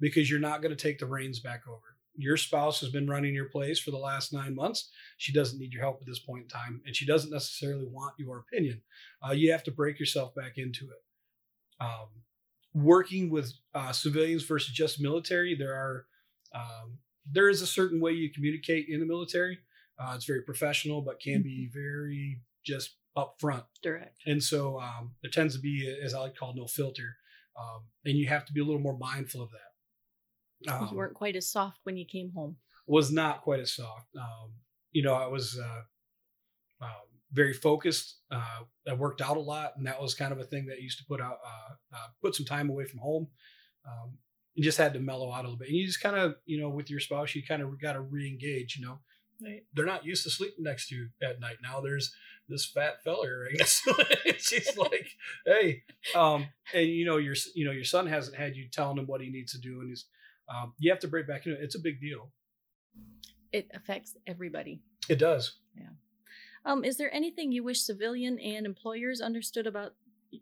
because 0.00 0.30
you're 0.30 0.40
not 0.40 0.62
going 0.62 0.74
to 0.74 0.82
take 0.82 0.98
the 0.98 1.06
reins 1.06 1.40
back 1.40 1.68
over 1.68 1.90
your 2.20 2.36
spouse 2.36 2.80
has 2.80 2.90
been 2.90 3.08
running 3.08 3.34
your 3.34 3.46
place 3.46 3.78
for 3.78 3.90
the 3.90 3.98
last 3.98 4.32
nine 4.32 4.54
months. 4.54 4.90
She 5.16 5.32
doesn't 5.32 5.58
need 5.58 5.72
your 5.72 5.82
help 5.82 5.98
at 6.00 6.06
this 6.06 6.18
point 6.18 6.42
in 6.42 6.48
time, 6.48 6.82
and 6.84 6.94
she 6.94 7.06
doesn't 7.06 7.30
necessarily 7.30 7.86
want 7.86 8.14
your 8.18 8.38
opinion. 8.38 8.82
Uh, 9.26 9.32
you 9.32 9.52
have 9.52 9.62
to 9.64 9.70
break 9.70 9.98
yourself 9.98 10.34
back 10.34 10.58
into 10.58 10.86
it. 10.86 11.02
Um, 11.80 12.08
working 12.74 13.30
with 13.30 13.52
uh, 13.74 13.92
civilians 13.92 14.44
versus 14.44 14.72
just 14.72 15.00
military, 15.00 15.54
there 15.54 15.74
are 15.74 16.06
um, 16.54 16.98
there 17.30 17.48
is 17.48 17.62
a 17.62 17.66
certain 17.66 18.00
way 18.00 18.12
you 18.12 18.30
communicate 18.30 18.88
in 18.88 19.00
the 19.00 19.06
military. 19.06 19.58
Uh, 19.98 20.12
it's 20.14 20.24
very 20.24 20.42
professional, 20.42 21.00
but 21.00 21.20
can 21.20 21.42
be 21.42 21.68
mm-hmm. 21.70 21.78
very 21.78 22.40
just 22.64 22.96
upfront, 23.16 23.64
direct. 23.82 24.16
And 24.26 24.42
so 24.42 24.80
um, 24.80 25.14
there 25.22 25.30
tends 25.30 25.54
to 25.54 25.60
be, 25.60 25.94
as 26.02 26.14
I 26.14 26.20
like 26.20 26.34
to 26.34 26.40
call, 26.40 26.54
no 26.54 26.66
filter, 26.66 27.16
um, 27.58 27.82
and 28.04 28.16
you 28.16 28.28
have 28.28 28.44
to 28.46 28.52
be 28.52 28.60
a 28.60 28.64
little 28.64 28.80
more 28.80 28.96
mindful 28.96 29.42
of 29.42 29.50
that. 29.50 30.72
Um, 30.72 30.88
you 30.90 30.96
weren't 30.96 31.14
quite 31.14 31.36
as 31.36 31.50
soft 31.50 31.78
when 31.84 31.96
you 31.96 32.04
came 32.04 32.32
home. 32.34 32.56
Was 32.86 33.10
not 33.10 33.42
quite 33.42 33.60
as 33.60 33.74
soft. 33.74 34.08
Um, 34.16 34.52
you 34.92 35.02
know, 35.02 35.14
I 35.14 35.26
was 35.26 35.58
uh, 35.58 36.84
um, 36.84 36.90
very 37.32 37.52
focused. 37.52 38.18
Uh, 38.30 38.60
I 38.88 38.94
worked 38.94 39.20
out 39.20 39.36
a 39.36 39.40
lot, 39.40 39.72
and 39.76 39.86
that 39.86 40.00
was 40.00 40.14
kind 40.14 40.32
of 40.32 40.38
a 40.38 40.44
thing 40.44 40.66
that 40.66 40.82
used 40.82 40.98
to 40.98 41.04
put 41.04 41.20
out 41.20 41.38
uh, 41.44 41.96
uh, 41.96 42.06
put 42.22 42.34
some 42.34 42.46
time 42.46 42.68
away 42.70 42.84
from 42.84 43.00
home. 43.00 43.28
Um, 43.86 44.18
you 44.54 44.64
just 44.64 44.78
had 44.78 44.92
to 44.94 45.00
mellow 45.00 45.32
out 45.32 45.40
a 45.40 45.48
little 45.48 45.56
bit. 45.56 45.68
And 45.68 45.76
you 45.76 45.86
just 45.86 46.02
kind 46.02 46.16
of, 46.16 46.34
you 46.44 46.60
know, 46.60 46.68
with 46.68 46.90
your 46.90 47.00
spouse, 47.00 47.34
you 47.34 47.42
kind 47.42 47.62
of 47.62 47.80
got 47.80 47.92
to 47.92 48.00
re-engage. 48.00 48.76
You 48.76 48.86
know, 48.86 48.98
they're 49.74 49.86
not 49.86 50.04
used 50.04 50.24
to 50.24 50.30
sleeping 50.30 50.64
next 50.64 50.88
to 50.88 50.94
you 50.94 51.08
at 51.22 51.40
night. 51.40 51.56
Now 51.62 51.80
there's 51.80 52.14
this 52.48 52.66
fat 52.66 53.02
fella, 53.02 53.26
I 53.50 53.56
guess. 53.56 53.86
She's 54.38 54.76
like, 54.76 55.08
hey, 55.46 55.82
um, 56.14 56.46
and 56.74 56.86
you 56.86 57.06
know 57.06 57.16
your 57.16 57.34
you 57.54 57.64
know 57.64 57.72
your 57.72 57.84
son 57.84 58.06
hasn't 58.06 58.36
had 58.36 58.56
you 58.56 58.68
telling 58.70 58.98
him 58.98 59.06
what 59.06 59.20
he 59.20 59.30
needs 59.30 59.52
to 59.52 59.58
do, 59.58 59.80
and 59.80 59.88
he's 59.88 60.06
um, 60.48 60.74
you 60.78 60.90
have 60.90 61.00
to 61.00 61.08
break 61.08 61.26
back 61.26 61.46
into 61.46 61.58
it. 61.58 61.64
It's 61.64 61.76
a 61.76 61.80
big 61.80 62.00
deal. 62.00 62.30
It 63.52 63.70
affects 63.74 64.16
everybody. 64.26 64.82
It 65.08 65.18
does. 65.18 65.56
Yeah. 65.76 65.90
Um, 66.64 66.84
is 66.84 66.96
there 66.96 67.12
anything 67.14 67.52
you 67.52 67.64
wish 67.64 67.80
civilian 67.80 68.38
and 68.38 68.66
employers 68.66 69.20
understood 69.20 69.66
about 69.66 69.94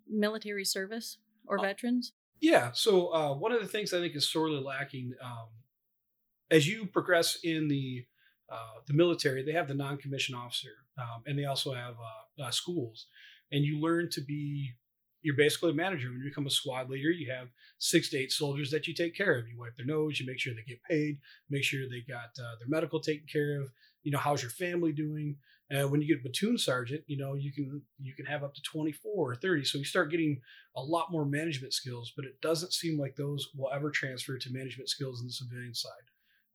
military 0.09 0.65
service 0.65 1.19
or 1.47 1.59
uh, 1.59 1.63
veterans? 1.63 2.13
Yeah. 2.41 2.71
So 2.73 3.13
uh, 3.15 3.35
one 3.35 3.53
of 3.53 3.61
the 3.61 3.69
things 3.69 3.93
I 3.93 4.01
think 4.01 4.17
is 4.17 4.31
sorely 4.31 4.61
lacking 4.61 5.13
um, 5.23 5.49
as 6.51 6.67
you 6.67 6.87
progress 6.87 7.39
in 7.45 7.69
the 7.69 8.05
uh, 8.51 8.81
the 8.87 8.95
military, 8.95 9.43
they 9.43 9.53
have 9.53 9.69
the 9.69 9.75
non-commissioned 9.75 10.37
officer, 10.37 10.85
um, 10.97 11.23
and 11.27 11.39
they 11.39 11.45
also 11.45 11.73
have 11.73 11.95
uh, 11.95 12.45
uh, 12.45 12.51
schools, 12.51 13.07
and 13.53 13.65
you 13.65 13.81
learn 13.81 14.09
to 14.11 14.21
be 14.21 14.73
you're 15.23 15.37
basically 15.37 15.71
a 15.71 15.75
manager. 15.75 16.09
When 16.09 16.19
you 16.19 16.31
become 16.31 16.47
a 16.47 16.51
squad 16.51 16.89
leader, 16.89 17.11
you 17.11 17.31
have 17.33 17.49
six 17.79 18.09
to 18.11 18.19
eight 18.19 18.33
soldiers 18.33 18.71
that 18.71 18.87
you 18.87 18.95
take 18.95 19.17
care 19.17 19.37
of. 19.37 19.49
You 19.49 19.59
wipe 19.59 19.77
their 19.77 19.87
nose, 19.87 20.21
you 20.21 20.27
make 20.27 20.39
sure 20.39 20.55
they 20.55 20.63
get 20.63 20.83
paid, 20.89 21.19
make 21.51 21.65
sure 21.65 21.89
they 21.89 22.01
got 22.01 22.31
uh, 22.39 22.55
their 22.59 22.69
medical 22.69 23.01
taken 23.01 23.27
care 23.31 23.61
of. 23.61 23.71
You 24.05 24.13
know, 24.13 24.19
how's 24.19 24.43
your 24.43 24.53
family 24.53 24.93
doing? 24.93 25.37
Uh, 25.71 25.87
when 25.87 26.01
you 26.01 26.09
get 26.09 26.21
a 26.21 26.23
platoon 26.23 26.57
sergeant, 26.57 27.03
you 27.09 27.19
know 27.19 27.35
you 27.35 27.53
can 27.53 27.83
you 28.01 28.15
can 28.15 28.25
have 28.25 28.43
up 28.43 28.55
to 28.55 28.63
24 28.63 29.13
or 29.13 29.35
30. 29.35 29.65
So 29.65 29.77
you 29.77 29.85
start 29.85 30.11
getting 30.11 30.41
a 30.77 30.83
lot 30.83 31.13
more 31.13 31.27
management 31.27 31.75
skills, 31.75 32.13
but 32.17 32.25
it 32.25 32.41
doesn't 32.41 32.73
seem 32.73 32.99
like 32.99 33.17
those 33.17 33.51
will 33.55 33.71
ever 33.71 33.91
transfer 33.91 34.39
to 34.39 34.51
management 34.51 34.89
skills 34.89 35.21
in 35.21 35.27
the 35.27 35.33
civilian 35.33 35.75
side. 35.75 35.93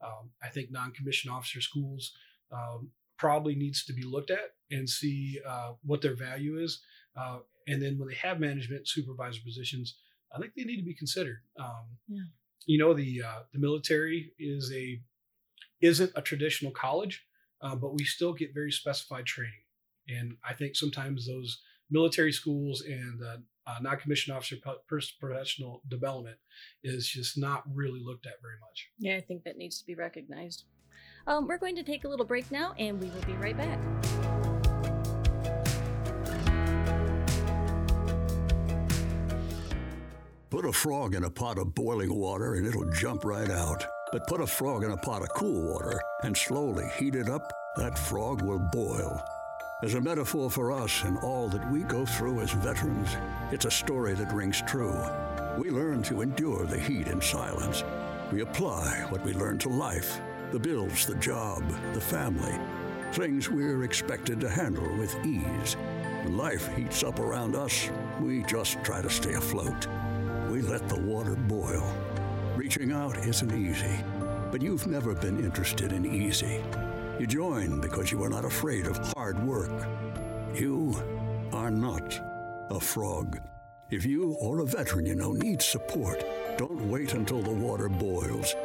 Um, 0.03 0.29
I 0.41 0.49
think 0.49 0.71
non-commissioned 0.71 1.33
officer 1.33 1.61
schools 1.61 2.13
um, 2.51 2.89
probably 3.17 3.55
needs 3.55 3.85
to 3.85 3.93
be 3.93 4.03
looked 4.03 4.31
at 4.31 4.51
and 4.71 4.89
see 4.89 5.39
uh, 5.47 5.73
what 5.83 6.01
their 6.01 6.15
value 6.15 6.59
is. 6.59 6.81
Uh, 7.15 7.39
and 7.67 7.81
then 7.81 7.97
when 7.97 8.09
they 8.09 8.15
have 8.15 8.39
management 8.39 8.87
supervisor 8.87 9.39
positions, 9.45 9.95
I 10.35 10.39
think 10.39 10.53
they 10.55 10.63
need 10.63 10.77
to 10.77 10.85
be 10.85 10.95
considered. 10.95 11.41
Um, 11.59 11.85
yeah. 12.07 12.23
You 12.65 12.79
know, 12.79 12.93
the 12.93 13.21
uh, 13.25 13.39
the 13.53 13.59
military 13.59 14.31
is 14.39 14.71
a 14.73 14.99
isn't 15.81 16.11
a 16.15 16.21
traditional 16.21 16.71
college, 16.71 17.25
uh, 17.61 17.75
but 17.75 17.93
we 17.93 18.03
still 18.05 18.33
get 18.33 18.53
very 18.53 18.71
specified 18.71 19.25
training, 19.25 19.63
and 20.07 20.37
I 20.47 20.53
think 20.53 20.75
sometimes 20.75 21.27
those 21.27 21.61
military 21.91 22.31
schools 22.31 22.81
and 22.81 23.21
uh, 23.67 23.71
uh, 23.71 23.79
non-commissioned 23.81 24.35
officer 24.35 24.57
professional 25.19 25.81
development 25.87 26.37
is 26.83 27.07
just 27.07 27.37
not 27.37 27.63
really 27.73 28.01
looked 28.03 28.25
at 28.25 28.41
very 28.41 28.55
much. 28.59 28.89
Yeah, 28.97 29.17
I 29.17 29.21
think 29.21 29.43
that 29.43 29.57
needs 29.57 29.79
to 29.79 29.85
be 29.85 29.95
recognized. 29.95 30.65
Um, 31.27 31.47
we're 31.47 31.57
going 31.57 31.75
to 31.75 31.83
take 31.83 32.03
a 32.03 32.07
little 32.07 32.25
break 32.25 32.51
now, 32.51 32.73
and 32.77 32.99
we 32.99 33.07
will 33.09 33.21
be 33.21 33.33
right 33.33 33.57
back. 33.57 33.79
Put 40.53 40.65
a 40.65 40.71
frog 40.71 41.15
in 41.15 41.23
a 41.23 41.31
pot 41.31 41.57
of 41.57 41.73
boiling 41.73 42.13
water 42.13 42.53
and 42.53 42.67
it'll 42.67 42.87
jump 42.91 43.25
right 43.25 43.49
out. 43.49 43.83
But 44.11 44.27
put 44.27 44.39
a 44.39 44.45
frog 44.45 44.83
in 44.83 44.91
a 44.91 44.97
pot 44.97 45.23
of 45.23 45.29
cool 45.29 45.73
water 45.73 45.99
and 46.21 46.37
slowly 46.37 46.85
heat 46.99 47.15
it 47.15 47.27
up, 47.27 47.51
that 47.77 47.97
frog 47.97 48.43
will 48.43 48.59
boil. 48.71 49.19
As 49.83 49.95
a 49.95 50.01
metaphor 50.01 50.49
for 50.49 50.71
us 50.71 51.03
and 51.03 51.17
all 51.17 51.49
that 51.49 51.69
we 51.69 51.81
go 51.81 52.05
through 52.05 52.39
as 52.39 52.51
veterans, 52.51 53.17
it's 53.51 53.65
a 53.65 53.71
story 53.71 54.13
that 54.13 54.31
rings 54.31 54.63
true. 54.65 54.97
We 55.57 55.71
learn 55.71 56.03
to 56.03 56.21
endure 56.21 56.65
the 56.65 56.79
heat 56.79 57.07
in 57.07 57.19
silence. 57.19 57.83
We 58.31 58.43
apply 58.43 59.05
what 59.09 59.25
we 59.25 59.33
learn 59.33 59.57
to 59.59 59.69
life 59.69 60.21
the 60.53 60.59
bills, 60.59 61.05
the 61.05 61.15
job, 61.15 61.61
the 61.93 61.99
family, 61.99 62.57
things 63.11 63.49
we're 63.49 63.83
expected 63.83 64.39
to 64.39 64.49
handle 64.49 64.87
with 64.97 65.13
ease. 65.25 65.75
When 66.23 66.37
life 66.37 66.73
heats 66.77 67.03
up 67.03 67.19
around 67.19 67.57
us, 67.57 67.89
we 68.21 68.43
just 68.43 68.81
try 68.85 69.01
to 69.01 69.09
stay 69.09 69.33
afloat 69.33 69.87
we 70.49 70.61
let 70.61 70.87
the 70.87 71.01
water 71.01 71.35
boil. 71.35 71.83
Reaching 72.55 72.93
out 72.93 73.17
isn't 73.17 73.51
easy, 73.51 73.99
but 74.49 74.61
you've 74.61 74.87
never 74.87 75.13
been 75.13 75.43
interested 75.43 75.91
in 75.91 76.05
easy. 76.05 76.63
You 77.19 77.27
join 77.27 77.79
because 77.79 78.11
you 78.11 78.23
are 78.23 78.29
not 78.29 78.43
afraid 78.43 78.87
of 78.87 78.97
hard 79.13 79.41
work. 79.45 79.87
You 80.55 80.95
are 81.53 81.69
not 81.69 82.19
a 82.71 82.79
frog. 82.79 83.39
If 83.91 84.03
you 84.05 84.33
or 84.39 84.59
a 84.59 84.65
veteran 84.65 85.05
you 85.05 85.13
know 85.13 85.31
needs 85.31 85.65
support, 85.65 86.23
don't 86.57 86.89
wait 86.89 87.13
until 87.13 87.41
the 87.41 87.51
water 87.51 87.87
boils. 87.87 88.55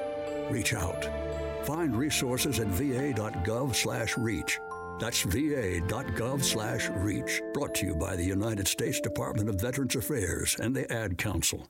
Reach 0.51 0.73
out. 0.73 1.07
Find 1.67 1.95
resources 1.95 2.59
at 2.59 2.69
va.gov/reach. 2.69 4.59
That's 4.99 5.23
va.gov/reach. 5.23 5.93
Brought 7.53 7.75
to 7.75 7.87
you 7.87 7.95
by 7.95 8.17
the 8.17 8.25
United 8.25 8.67
States 8.67 8.99
Department 9.01 9.51
of 9.51 9.61
Veterans 9.61 9.95
Affairs 9.95 10.57
and 10.59 10.75
the 10.75 10.91
Ad 10.91 11.19
Council. 11.19 11.69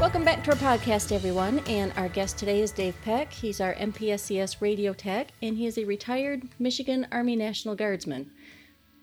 Welcome 0.00 0.22
back 0.24 0.44
to 0.44 0.52
our 0.52 0.56
podcast, 0.56 1.10
everyone. 1.10 1.58
And 1.66 1.92
our 1.96 2.08
guest 2.08 2.38
today 2.38 2.62
is 2.62 2.70
Dave 2.70 2.94
Peck. 3.04 3.32
He's 3.32 3.60
our 3.60 3.74
MPSCS 3.74 4.60
radio 4.60 4.92
tech, 4.92 5.32
and 5.42 5.56
he 5.56 5.66
is 5.66 5.76
a 5.76 5.84
retired 5.84 6.44
Michigan 6.60 7.08
Army 7.10 7.34
National 7.34 7.74
Guardsman. 7.74 8.30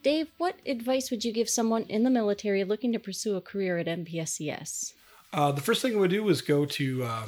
Dave, 0.04 0.30
what 0.38 0.56
advice 0.66 1.12
would 1.12 1.26
you 1.26 1.34
give 1.34 1.50
someone 1.50 1.84
in 1.84 2.04
the 2.04 2.10
military 2.10 2.64
looking 2.64 2.94
to 2.94 3.00
pursue 3.00 3.36
a 3.36 3.42
career 3.42 3.78
at 3.78 3.88
MPSCS? 3.88 4.94
Uh, 5.34 5.52
the 5.52 5.60
first 5.60 5.82
thing 5.82 5.98
I 5.98 6.00
would 6.00 6.12
do 6.12 6.30
is 6.30 6.42
go 6.42 6.66
to 6.66 7.04
uh, 7.04 7.26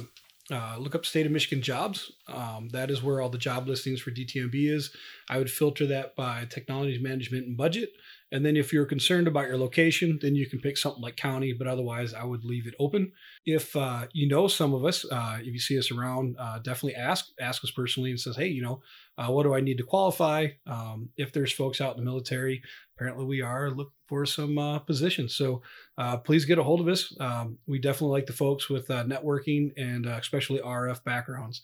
uh, 0.50 0.76
look 0.78 0.94
up 0.94 1.04
state 1.04 1.26
of 1.26 1.32
Michigan 1.32 1.62
jobs. 1.62 2.10
Um, 2.26 2.70
that 2.70 2.90
is 2.90 3.02
where 3.02 3.20
all 3.20 3.28
the 3.28 3.36
job 3.36 3.68
listings 3.68 4.00
for 4.00 4.10
DTMB 4.10 4.72
is. 4.72 4.92
I 5.28 5.36
would 5.36 5.50
filter 5.50 5.86
that 5.88 6.16
by 6.16 6.46
technology 6.48 6.98
management 6.98 7.46
and 7.46 7.56
budget. 7.56 7.92
And 8.30 8.44
then 8.44 8.56
if 8.56 8.72
you're 8.72 8.84
concerned 8.84 9.26
about 9.26 9.48
your 9.48 9.56
location, 9.56 10.18
then 10.20 10.34
you 10.34 10.48
can 10.48 10.60
pick 10.60 10.76
something 10.76 11.02
like 11.02 11.16
county, 11.16 11.54
but 11.54 11.66
otherwise 11.66 12.12
I 12.12 12.24
would 12.24 12.44
leave 12.44 12.66
it 12.66 12.74
open. 12.78 13.12
If 13.46 13.74
uh, 13.74 14.06
you 14.12 14.28
know 14.28 14.48
some 14.48 14.74
of 14.74 14.84
us, 14.84 15.06
uh, 15.10 15.38
if 15.40 15.46
you 15.46 15.58
see 15.58 15.78
us 15.78 15.90
around, 15.90 16.36
uh, 16.38 16.58
definitely 16.58 16.96
ask, 16.96 17.26
ask 17.40 17.64
us 17.64 17.70
personally 17.70 18.10
and 18.10 18.20
says, 18.20 18.36
hey, 18.36 18.48
you 18.48 18.62
know, 18.62 18.82
uh, 19.16 19.28
what 19.28 19.44
do 19.44 19.54
I 19.54 19.60
need 19.60 19.78
to 19.78 19.84
qualify? 19.84 20.48
Um, 20.66 21.08
if 21.16 21.32
there's 21.32 21.52
folks 21.52 21.80
out 21.80 21.96
in 21.96 22.04
the 22.04 22.10
military, 22.10 22.62
apparently 22.96 23.24
we 23.24 23.40
are 23.40 23.70
looking 23.70 23.92
for 24.06 24.26
some 24.26 24.58
uh, 24.58 24.78
positions. 24.80 25.34
So 25.34 25.62
uh, 25.96 26.18
please 26.18 26.44
get 26.44 26.58
a 26.58 26.62
hold 26.62 26.80
of 26.80 26.88
us. 26.88 27.14
Um, 27.18 27.58
we 27.66 27.78
definitely 27.78 28.18
like 28.18 28.26
the 28.26 28.32
folks 28.34 28.68
with 28.68 28.88
networking 28.88 29.70
and 29.76 30.06
especially 30.06 30.60
RF 30.60 31.02
backgrounds. 31.04 31.62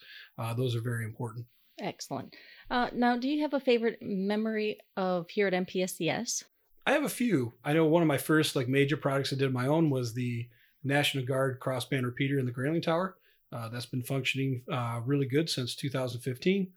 those 0.57 0.75
are 0.75 0.81
very 0.81 1.05
important. 1.05 1.47
Excellent. 1.81 2.35
now, 2.71 3.19
do 3.19 3.29
you 3.29 3.43
have 3.43 3.53
a 3.53 3.61
favorite 3.61 3.99
memory 4.01 4.79
of 4.97 5.29
here 5.29 5.49
at 5.49 5.53
MPSCS? 5.53 6.45
I 6.87 6.93
have 6.93 7.05
a 7.05 7.09
few. 7.09 7.55
I 7.65 7.73
know 7.73 7.87
one 7.87 8.03
of 8.03 8.09
my 8.09 8.19
first 8.19 8.57
like 8.57 8.69
major 8.69 8.97
projects 8.97 9.33
I 9.33 9.37
did 9.37 9.53
my 9.53 9.67
own 9.67 9.91
was 9.91 10.13
the 10.13 10.49
National 10.83 11.25
Guard 11.25 11.61
crossband 11.61 12.05
repeater 12.05 12.39
in 12.39 12.47
the 12.47 12.53
Grayling 12.53 12.83
Tower. 12.83 13.17
uh, 13.53 13.69
that's 13.69 13.87
been 13.87 14.03
functioning 14.03 14.63
uh, 14.71 15.01
really 15.05 15.27
good 15.27 15.49
since 15.49 15.75
2015. 15.77 16.69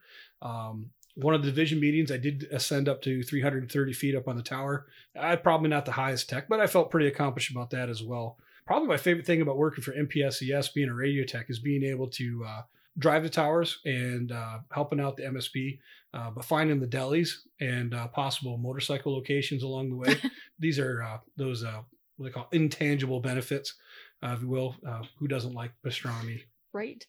Um, 0.42 0.92
one 1.16 1.34
of 1.34 1.42
the 1.42 1.50
division 1.50 1.80
meetings, 1.80 2.12
I 2.12 2.18
did 2.18 2.48
ascend 2.52 2.88
up 2.88 3.02
to 3.02 3.24
330 3.24 3.94
feet 3.94 4.16
up 4.16 4.28
on 4.28 4.38
the 4.38 4.44
tower. 4.44 4.86
I 5.20 5.36
probably 5.36 5.70
not 5.70 5.86
the 5.86 5.92
highest 5.94 6.30
tech, 6.30 6.48
but 6.48 6.60
I 6.60 6.68
felt 6.68 6.92
pretty 6.92 7.08
accomplished 7.08 7.50
about 7.50 7.72
that 7.72 7.90
as 7.90 8.04
well. 8.04 8.38
Probably 8.68 8.88
my 8.88 8.98
favorite 8.98 9.26
thing 9.26 9.42
about 9.42 9.58
working 9.58 9.84
for 9.84 9.94
MPSCS, 9.94 10.74
being 10.74 10.90
a 10.90 10.94
radio 10.94 11.26
tech, 11.26 11.50
is 11.50 11.58
being 11.60 11.84
able 11.84 12.08
to 12.10 12.46
uh, 12.48 12.62
drive 12.98 13.24
the 13.24 13.30
towers 13.30 13.80
and 13.86 14.32
uh, 14.32 14.60
helping 14.72 15.00
out 15.00 15.18
the 15.18 15.24
MSP, 15.24 15.80
uh, 16.14 16.32
but 16.32 16.46
finding 16.46 16.80
the 16.80 16.88
delis 16.88 17.30
and 17.60 17.94
uh, 17.94 18.08
possible 18.08 18.58
motorcycle 18.58 19.14
locations 19.14 19.64
along 19.64 19.90
the 19.90 19.96
way. 19.96 20.16
These 20.60 20.80
are 20.80 21.04
uh, 21.04 21.18
those 21.36 21.64
uh, 21.64 21.82
what 22.18 22.26
they 22.26 22.32
call 22.32 22.48
intangible 22.52 23.20
benefits, 23.20 23.76
if 24.24 24.42
you 24.42 24.48
will. 24.48 24.76
who 25.20 25.28
doesn't 25.28 25.54
like 25.54 25.72
pastrami? 25.86 26.42
Right. 26.74 27.06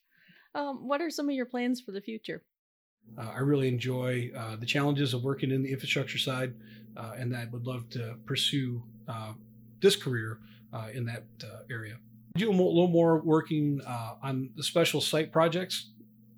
Um, 0.54 0.86
what 0.88 1.00
are 1.00 1.10
some 1.10 1.28
of 1.28 1.34
your 1.34 1.46
plans 1.46 1.80
for 1.80 1.92
the 1.92 2.00
future? 2.00 2.42
Uh, 3.16 3.32
I 3.34 3.38
really 3.40 3.68
enjoy 3.68 4.30
uh, 4.36 4.56
the 4.56 4.66
challenges 4.66 5.14
of 5.14 5.22
working 5.22 5.50
in 5.50 5.62
the 5.62 5.70
infrastructure 5.70 6.18
side, 6.18 6.54
uh, 6.96 7.12
and 7.16 7.34
I 7.34 7.46
would 7.50 7.66
love 7.66 7.88
to 7.90 8.16
pursue 8.26 8.82
uh, 9.06 9.32
this 9.80 9.96
career 9.96 10.40
uh, 10.72 10.88
in 10.92 11.04
that 11.06 11.24
uh, 11.42 11.60
area. 11.70 11.98
Do 12.36 12.50
a 12.50 12.52
little 12.52 12.88
more 12.88 13.20
working 13.20 13.80
on 14.22 14.50
the 14.56 14.62
special 14.62 15.00
site 15.00 15.32
projects, 15.32 15.90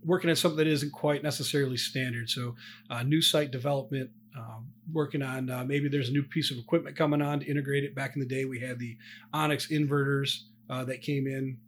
working 0.05 0.31
on 0.31 0.37
something 0.37 0.59
that 0.59 0.67
isn't 0.67 0.93
quite 0.93 1.23
necessarily 1.23 1.77
standard. 1.77 2.31
So, 2.31 2.55
new 3.05 3.21
site 3.21 3.51
development, 3.51 4.11
um, 4.37 4.69
working 4.93 5.23
on 5.23 5.47
maybe 5.67 5.89
there's 5.89 6.09
a 6.09 6.13
new 6.13 6.23
piece 6.23 6.51
of 6.51 6.59
equipment 6.59 6.97
coming 6.97 7.21
on 7.21 7.41
to 7.41 7.47
integrate 7.47 7.85
it. 7.85 7.95
Back 7.95 8.15
in 8.15 8.21
the 8.21 8.27
day, 8.27 8.45
we 8.45 8.61
had 8.61 8.79
the 8.79 8.97
Onyx 9.33 9.69
inverters 9.69 10.43
that 10.69 11.03
came 11.03 11.27
in. 11.27 11.59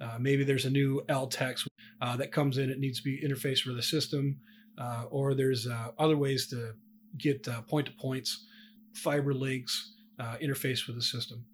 Um, 0.00 0.22
maybe 0.22 0.44
there's 0.44 0.64
a 0.64 0.70
new 0.70 1.02
LTEX 1.08 1.66
uh, 2.00 2.16
that 2.16 2.32
comes 2.32 2.58
in. 2.58 2.70
It 2.70 2.78
needs 2.78 2.98
to 2.98 3.04
be 3.04 3.20
interfaced 3.20 3.66
with 3.66 3.76
the 3.76 3.82
system, 3.82 4.38
uh, 4.78 5.04
or 5.10 5.34
there's 5.34 5.66
uh, 5.66 5.88
other 5.98 6.16
ways 6.16 6.46
to 6.48 6.74
get 7.16 7.46
point 7.66 7.86
to 7.86 7.92
points, 7.92 8.46
fiber 8.94 9.34
links, 9.34 9.94
uh, 10.18 10.36
interface 10.42 10.86
with 10.86 10.96
the 10.96 11.02
system. 11.02 11.44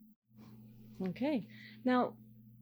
Okay. 1.08 1.46
Now, 1.84 2.14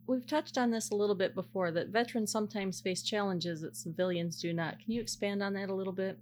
we've 0.06 0.26
touched 0.26 0.58
on 0.58 0.70
this 0.70 0.90
a 0.90 0.96
little 0.96 1.14
bit 1.14 1.34
before 1.34 1.70
that 1.72 1.88
veterans 1.88 2.32
sometimes 2.32 2.80
face 2.80 3.02
challenges 3.02 3.60
that 3.60 3.76
civilians 3.76 4.40
do 4.40 4.52
not. 4.52 4.78
Can 4.78 4.92
you 4.92 5.00
expand 5.00 5.42
on 5.42 5.54
that 5.54 5.70
a 5.70 5.74
little 5.74 5.92
bit? 5.92 6.18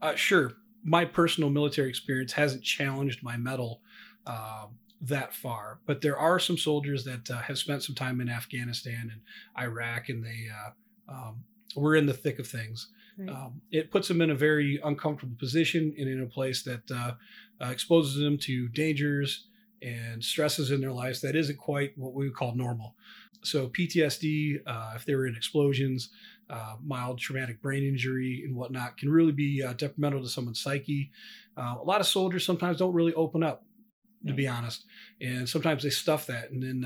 Uh, 0.00 0.14
sure. 0.14 0.52
My 0.84 1.04
personal 1.04 1.50
military 1.50 1.88
experience 1.88 2.32
hasn't 2.32 2.64
challenged 2.64 3.22
my 3.22 3.36
mettle 3.36 3.80
uh, 4.26 4.66
that 5.00 5.34
far, 5.34 5.80
but 5.86 6.00
there 6.00 6.18
are 6.18 6.38
some 6.38 6.58
soldiers 6.58 7.04
that 7.04 7.30
uh, 7.30 7.38
have 7.38 7.58
spent 7.58 7.82
some 7.82 7.94
time 7.94 8.20
in 8.20 8.28
Afghanistan 8.28 9.10
and 9.12 9.20
Iraq, 9.58 10.08
and 10.08 10.24
they 10.24 10.48
uh, 10.50 11.12
um, 11.12 11.44
we're 11.76 11.96
in 11.96 12.06
the 12.06 12.12
thick 12.12 12.38
of 12.38 12.46
things. 12.46 12.88
Right. 13.18 13.28
Um, 13.28 13.60
it 13.70 13.90
puts 13.90 14.08
them 14.08 14.20
in 14.20 14.30
a 14.30 14.34
very 14.34 14.80
uncomfortable 14.84 15.36
position 15.38 15.94
and 15.98 16.08
in 16.08 16.22
a 16.22 16.26
place 16.26 16.62
that 16.62 16.90
uh, 16.90 17.12
uh, 17.60 17.70
exposes 17.70 18.16
them 18.16 18.38
to 18.38 18.68
dangers 18.68 19.46
and 19.82 20.22
stresses 20.22 20.70
in 20.70 20.80
their 20.80 20.92
lives 20.92 21.20
that 21.20 21.36
isn't 21.36 21.58
quite 21.58 21.96
what 21.96 22.14
we 22.14 22.26
would 22.26 22.36
call 22.36 22.54
normal. 22.54 22.94
So, 23.42 23.68
PTSD, 23.68 24.60
uh, 24.66 24.92
if 24.94 25.04
they 25.04 25.14
were 25.14 25.26
in 25.26 25.34
explosions, 25.34 26.10
uh, 26.48 26.76
mild 26.84 27.18
traumatic 27.18 27.60
brain 27.60 27.82
injury, 27.82 28.42
and 28.44 28.54
whatnot, 28.54 28.96
can 28.96 29.10
really 29.10 29.32
be 29.32 29.62
uh, 29.62 29.72
detrimental 29.72 30.22
to 30.22 30.28
someone's 30.28 30.60
psyche. 30.60 31.10
Uh, 31.56 31.76
a 31.80 31.84
lot 31.84 32.00
of 32.00 32.06
soldiers 32.06 32.44
sometimes 32.46 32.78
don't 32.78 32.94
really 32.94 33.14
open 33.14 33.42
up, 33.42 33.64
to 34.26 34.32
be 34.32 34.46
honest, 34.46 34.84
and 35.20 35.48
sometimes 35.48 35.82
they 35.82 35.90
stuff 35.90 36.26
that, 36.26 36.50
and 36.50 36.62
then 36.62 36.84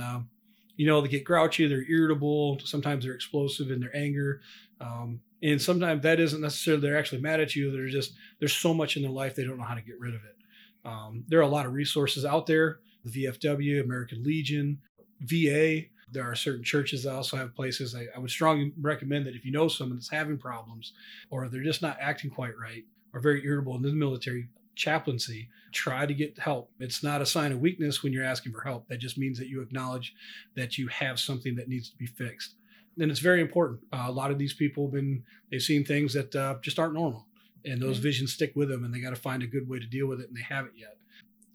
you 0.76 0.86
know, 0.86 1.00
they 1.00 1.08
get 1.08 1.24
grouchy, 1.24 1.66
they're 1.66 1.90
irritable, 1.90 2.58
sometimes 2.64 3.04
they're 3.04 3.14
explosive 3.14 3.70
in 3.70 3.80
their 3.80 3.94
anger. 3.96 4.40
Um, 4.80 5.20
and 5.42 5.60
sometimes 5.60 6.02
that 6.02 6.20
isn't 6.20 6.40
necessarily 6.40 6.82
they're 6.82 6.98
actually 6.98 7.22
mad 7.22 7.40
at 7.40 7.56
you. 7.56 7.70
They're 7.70 7.88
just, 7.88 8.12
there's 8.38 8.54
so 8.54 8.74
much 8.74 8.96
in 8.96 9.02
their 9.02 9.10
life 9.10 9.34
they 9.34 9.44
don't 9.44 9.58
know 9.58 9.64
how 9.64 9.74
to 9.74 9.82
get 9.82 9.98
rid 9.98 10.14
of 10.14 10.20
it. 10.24 10.36
Um, 10.84 11.24
there 11.28 11.38
are 11.40 11.42
a 11.42 11.48
lot 11.48 11.66
of 11.66 11.72
resources 11.72 12.24
out 12.24 12.46
there 12.46 12.80
the 13.06 13.24
VFW, 13.24 13.82
American 13.82 14.22
Legion, 14.22 14.78
VA. 15.20 15.82
There 16.12 16.24
are 16.24 16.34
certain 16.34 16.64
churches 16.64 17.02
that 17.02 17.12
also 17.12 17.36
have 17.36 17.54
places. 17.54 17.94
I, 17.94 18.06
I 18.14 18.18
would 18.18 18.30
strongly 18.30 18.72
recommend 18.80 19.26
that 19.26 19.34
if 19.34 19.44
you 19.44 19.52
know 19.52 19.68
someone 19.68 19.96
that's 19.96 20.10
having 20.10 20.38
problems 20.38 20.92
or 21.30 21.48
they're 21.48 21.62
just 21.62 21.82
not 21.82 21.98
acting 22.00 22.30
quite 22.30 22.56
right 22.60 22.84
or 23.12 23.20
very 23.20 23.44
irritable 23.44 23.74
in 23.76 23.82
the 23.82 23.92
military, 23.92 24.48
chaplaincy, 24.76 25.48
try 25.72 26.06
to 26.06 26.14
get 26.14 26.38
help. 26.38 26.70
It's 26.78 27.02
not 27.02 27.22
a 27.22 27.26
sign 27.26 27.50
of 27.50 27.60
weakness 27.60 28.02
when 28.02 28.12
you're 28.12 28.24
asking 28.24 28.52
for 28.52 28.60
help. 28.60 28.86
That 28.88 28.98
just 28.98 29.18
means 29.18 29.38
that 29.38 29.48
you 29.48 29.62
acknowledge 29.62 30.14
that 30.54 30.78
you 30.78 30.86
have 30.88 31.18
something 31.18 31.56
that 31.56 31.68
needs 31.68 31.90
to 31.90 31.96
be 31.96 32.06
fixed. 32.06 32.54
And 32.98 33.10
it's 33.10 33.20
very 33.20 33.40
important. 33.40 33.80
Uh, 33.92 34.04
a 34.06 34.12
lot 34.12 34.30
of 34.30 34.38
these 34.38 34.54
people 34.54 34.86
have 34.86 34.94
been, 34.94 35.22
they've 35.50 35.60
seen 35.60 35.84
things 35.84 36.14
that 36.14 36.34
uh, 36.34 36.56
just 36.62 36.78
aren't 36.78 36.94
normal. 36.94 37.26
And 37.64 37.82
those 37.82 37.98
visions 37.98 38.32
stick 38.32 38.52
with 38.54 38.68
them 38.68 38.84
and 38.84 38.94
they 38.94 39.00
got 39.00 39.10
to 39.10 39.16
find 39.16 39.42
a 39.42 39.46
good 39.46 39.68
way 39.68 39.80
to 39.80 39.86
deal 39.86 40.06
with 40.06 40.20
it 40.20 40.28
and 40.28 40.36
they 40.36 40.42
haven't 40.42 40.78
yet. 40.78 40.95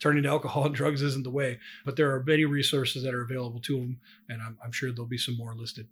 Turning 0.02 0.24
to 0.24 0.30
alcohol 0.30 0.66
and 0.66 0.76
drugs 0.76 1.02
isn't 1.02 1.24
the 1.24 1.30
way, 1.30 1.60
but 1.86 1.96
there 1.96 2.14
are 2.14 2.24
many 2.24 2.44
resources 2.44 3.04
that 3.04 3.14
are 3.14 3.22
available 3.22 3.60
to 3.62 3.78
them. 3.78 4.00
And 4.30 4.42
I'm, 4.42 4.58
I'm 4.64 4.72
sure 4.72 4.92
there'll 4.92 5.06
be 5.08 5.18
some 5.18 5.38
more 5.38 5.54
listed. 5.56 5.88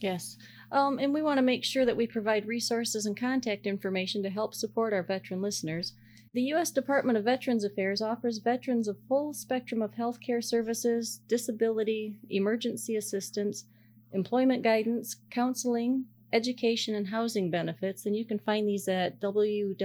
Yes. 0.00 0.36
Um, 0.72 0.98
and 0.98 1.12
we 1.12 1.22
want 1.22 1.38
to 1.38 1.42
make 1.42 1.64
sure 1.64 1.84
that 1.84 1.96
we 1.96 2.06
provide 2.06 2.46
resources 2.46 3.06
and 3.06 3.18
contact 3.18 3.66
information 3.66 4.22
to 4.22 4.30
help 4.30 4.54
support 4.54 4.92
our 4.92 5.02
veteran 5.02 5.42
listeners. 5.42 5.94
The 6.32 6.42
U.S. 6.42 6.70
Department 6.70 7.18
of 7.18 7.24
Veterans 7.24 7.64
Affairs 7.64 8.00
offers 8.00 8.38
veterans 8.38 8.86
a 8.86 8.94
full 9.08 9.34
spectrum 9.34 9.82
of 9.82 9.92
healthcare 9.92 10.44
services, 10.44 11.20
disability, 11.26 12.14
emergency 12.28 12.94
assistance, 12.96 13.64
employment 14.12 14.62
guidance, 14.62 15.16
counseling, 15.30 16.04
education, 16.32 16.94
and 16.94 17.08
housing 17.08 17.50
benefits. 17.50 18.06
And 18.06 18.14
you 18.14 18.24
can 18.24 18.38
find 18.38 18.68
these 18.68 18.86
at 18.86 19.20
www.va.gov. 19.20 19.80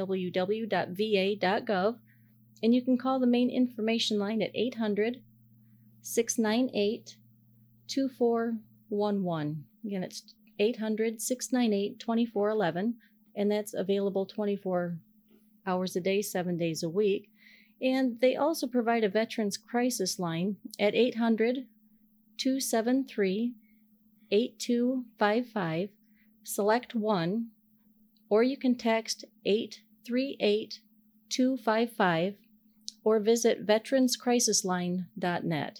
And 2.63 2.73
you 2.73 2.81
can 2.81 2.97
call 2.97 3.19
the 3.19 3.27
main 3.27 3.49
information 3.49 4.17
line 4.17 4.41
at 4.41 4.51
800 4.55 5.21
698 6.01 7.17
2411. 7.87 9.65
Again, 9.85 10.03
it's 10.03 10.33
800 10.59 11.21
698 11.21 11.99
2411. 11.99 12.95
And 13.35 13.51
that's 13.51 13.73
available 13.73 14.25
24 14.25 14.97
hours 15.67 15.95
a 15.95 16.01
day, 16.01 16.21
seven 16.21 16.57
days 16.57 16.83
a 16.83 16.89
week. 16.89 17.29
And 17.81 18.19
they 18.21 18.35
also 18.35 18.67
provide 18.67 19.03
a 19.03 19.09
veterans 19.09 19.57
crisis 19.57 20.17
line 20.17 20.57
at 20.79 20.95
800 20.95 21.67
273 22.37 23.53
8255, 24.31 25.89
select 26.43 26.95
1, 26.95 27.47
or 28.29 28.43
you 28.43 28.57
can 28.57 28.75
text 28.75 29.25
838 29.45 30.79
255 31.29 32.35
or 33.05 33.21
visit 33.21 33.65
veteranscrisisline.net. 33.65 35.79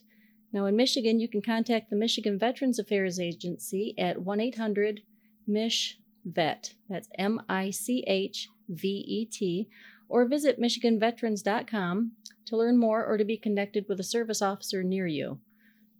Now, 0.53 0.65
in 0.67 0.77
Michigan, 0.77 1.19
you 1.19 1.27
can 1.27 1.41
contact 1.41 1.89
the 1.89 1.97
Michigan 1.97 2.39
Veterans 2.39 2.79
Affairs 2.79 3.19
Agency 3.19 3.93
at 3.97 4.21
1 4.21 4.39
800 4.39 5.01
MISH 5.45 5.99
VET. 6.23 6.75
That's 6.89 7.09
M 7.17 7.41
I 7.49 7.71
C 7.71 8.05
H 8.07 8.47
V 8.69 8.87
E 8.87 9.25
T, 9.25 9.67
or 10.07 10.25
visit 10.25 10.61
MichiganVeterans.com 10.61 12.13
to 12.45 12.55
learn 12.55 12.77
more 12.77 13.05
or 13.05 13.17
to 13.17 13.25
be 13.25 13.37
connected 13.37 13.85
with 13.89 13.99
a 13.99 14.03
service 14.03 14.41
officer 14.41 14.81
near 14.81 15.07
you. 15.07 15.39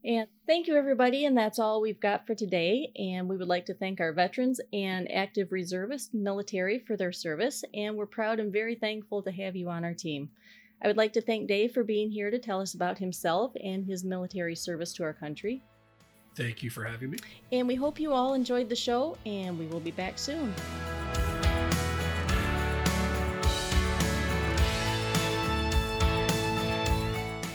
And 0.06 0.28
thank 0.46 0.68
you, 0.68 0.76
everybody. 0.76 1.26
And 1.26 1.36
that's 1.36 1.58
all 1.58 1.82
we've 1.82 2.00
got 2.00 2.28
for 2.28 2.36
today. 2.36 2.92
And 2.96 3.28
we 3.28 3.38
would 3.38 3.48
like 3.48 3.66
to 3.66 3.74
thank 3.74 4.00
our 4.00 4.14
veterans 4.14 4.62
and 4.72 5.12
active 5.12 5.52
reservist 5.52 6.14
military 6.14 6.78
for 6.78 6.96
their 6.96 7.12
service. 7.12 7.64
And 7.74 7.98
we're 7.98 8.06
proud 8.06 8.40
and 8.40 8.54
very 8.54 8.76
thankful 8.76 9.24
to 9.24 9.32
have 9.32 9.56
you 9.56 9.68
on 9.70 9.84
our 9.84 9.96
team. 9.96 10.30
I 10.82 10.88
would 10.88 10.98
like 10.98 11.14
to 11.14 11.22
thank 11.22 11.48
Dave 11.48 11.72
for 11.72 11.84
being 11.84 12.12
here 12.12 12.30
to 12.30 12.38
tell 12.38 12.62
us 12.62 12.74
about 12.74 12.98
himself 12.98 13.54
and 13.64 13.86
his 13.86 14.04
military 14.04 14.56
service 14.56 14.92
to 14.94 15.04
our 15.04 15.14
country. 15.14 15.64
Thank 16.36 16.64
you 16.64 16.70
for 16.70 16.84
having 16.84 17.12
me. 17.12 17.18
And 17.52 17.68
we 17.68 17.76
hope 17.76 18.00
you 18.00 18.12
all 18.12 18.34
enjoyed 18.34 18.68
the 18.68 18.76
show, 18.76 19.18
and 19.26 19.58
we 19.58 19.68
will 19.68 19.80
be 19.80 19.92
back 19.92 20.18
soon. 20.18 20.54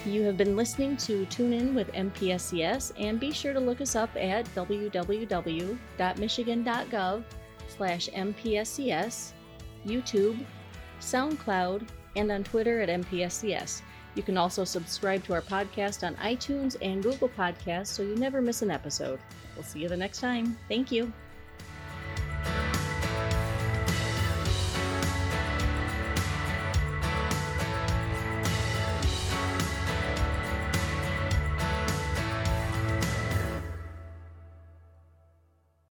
You 0.07 0.23
have 0.23 0.39
been 0.39 0.57
listening 0.57 0.97
to 0.97 1.27
Tune 1.27 1.53
In 1.53 1.75
with 1.75 1.93
MPSCS, 1.93 2.93
and 2.99 3.21
be 3.21 3.31
sure 3.31 3.53
to 3.53 3.61
look 3.61 3.83
us 3.83 3.95
up 3.95 4.09
at 4.17 4.47
www.michigan.gov 4.57 7.25
slash 7.69 8.09
MPSCS, 8.09 9.33
YouTube, 9.87 10.45
SoundCloud, 11.01 11.87
and 12.17 12.31
on 12.31 12.45
Twitter 12.45 12.81
at 12.81 12.89
MPSCS. 12.89 13.83
You 14.15 14.23
can 14.23 14.37
also 14.37 14.65
subscribe 14.65 15.25
to 15.25 15.35
our 15.35 15.43
podcast 15.43 16.07
on 16.07 16.17
iTunes 16.17 16.77
and 16.83 17.03
Google 17.03 17.29
Podcasts 17.29 17.89
so 17.89 18.03
you 18.03 18.17
never 18.17 18.41
miss 18.41 18.63
an 18.63 18.71
episode. 18.71 19.21
We'll 19.55 19.65
see 19.65 19.81
you 19.81 19.89
the 19.89 19.97
next 19.97 20.21
time. 20.21 20.59
Thank 20.69 20.91
you. 20.91 21.13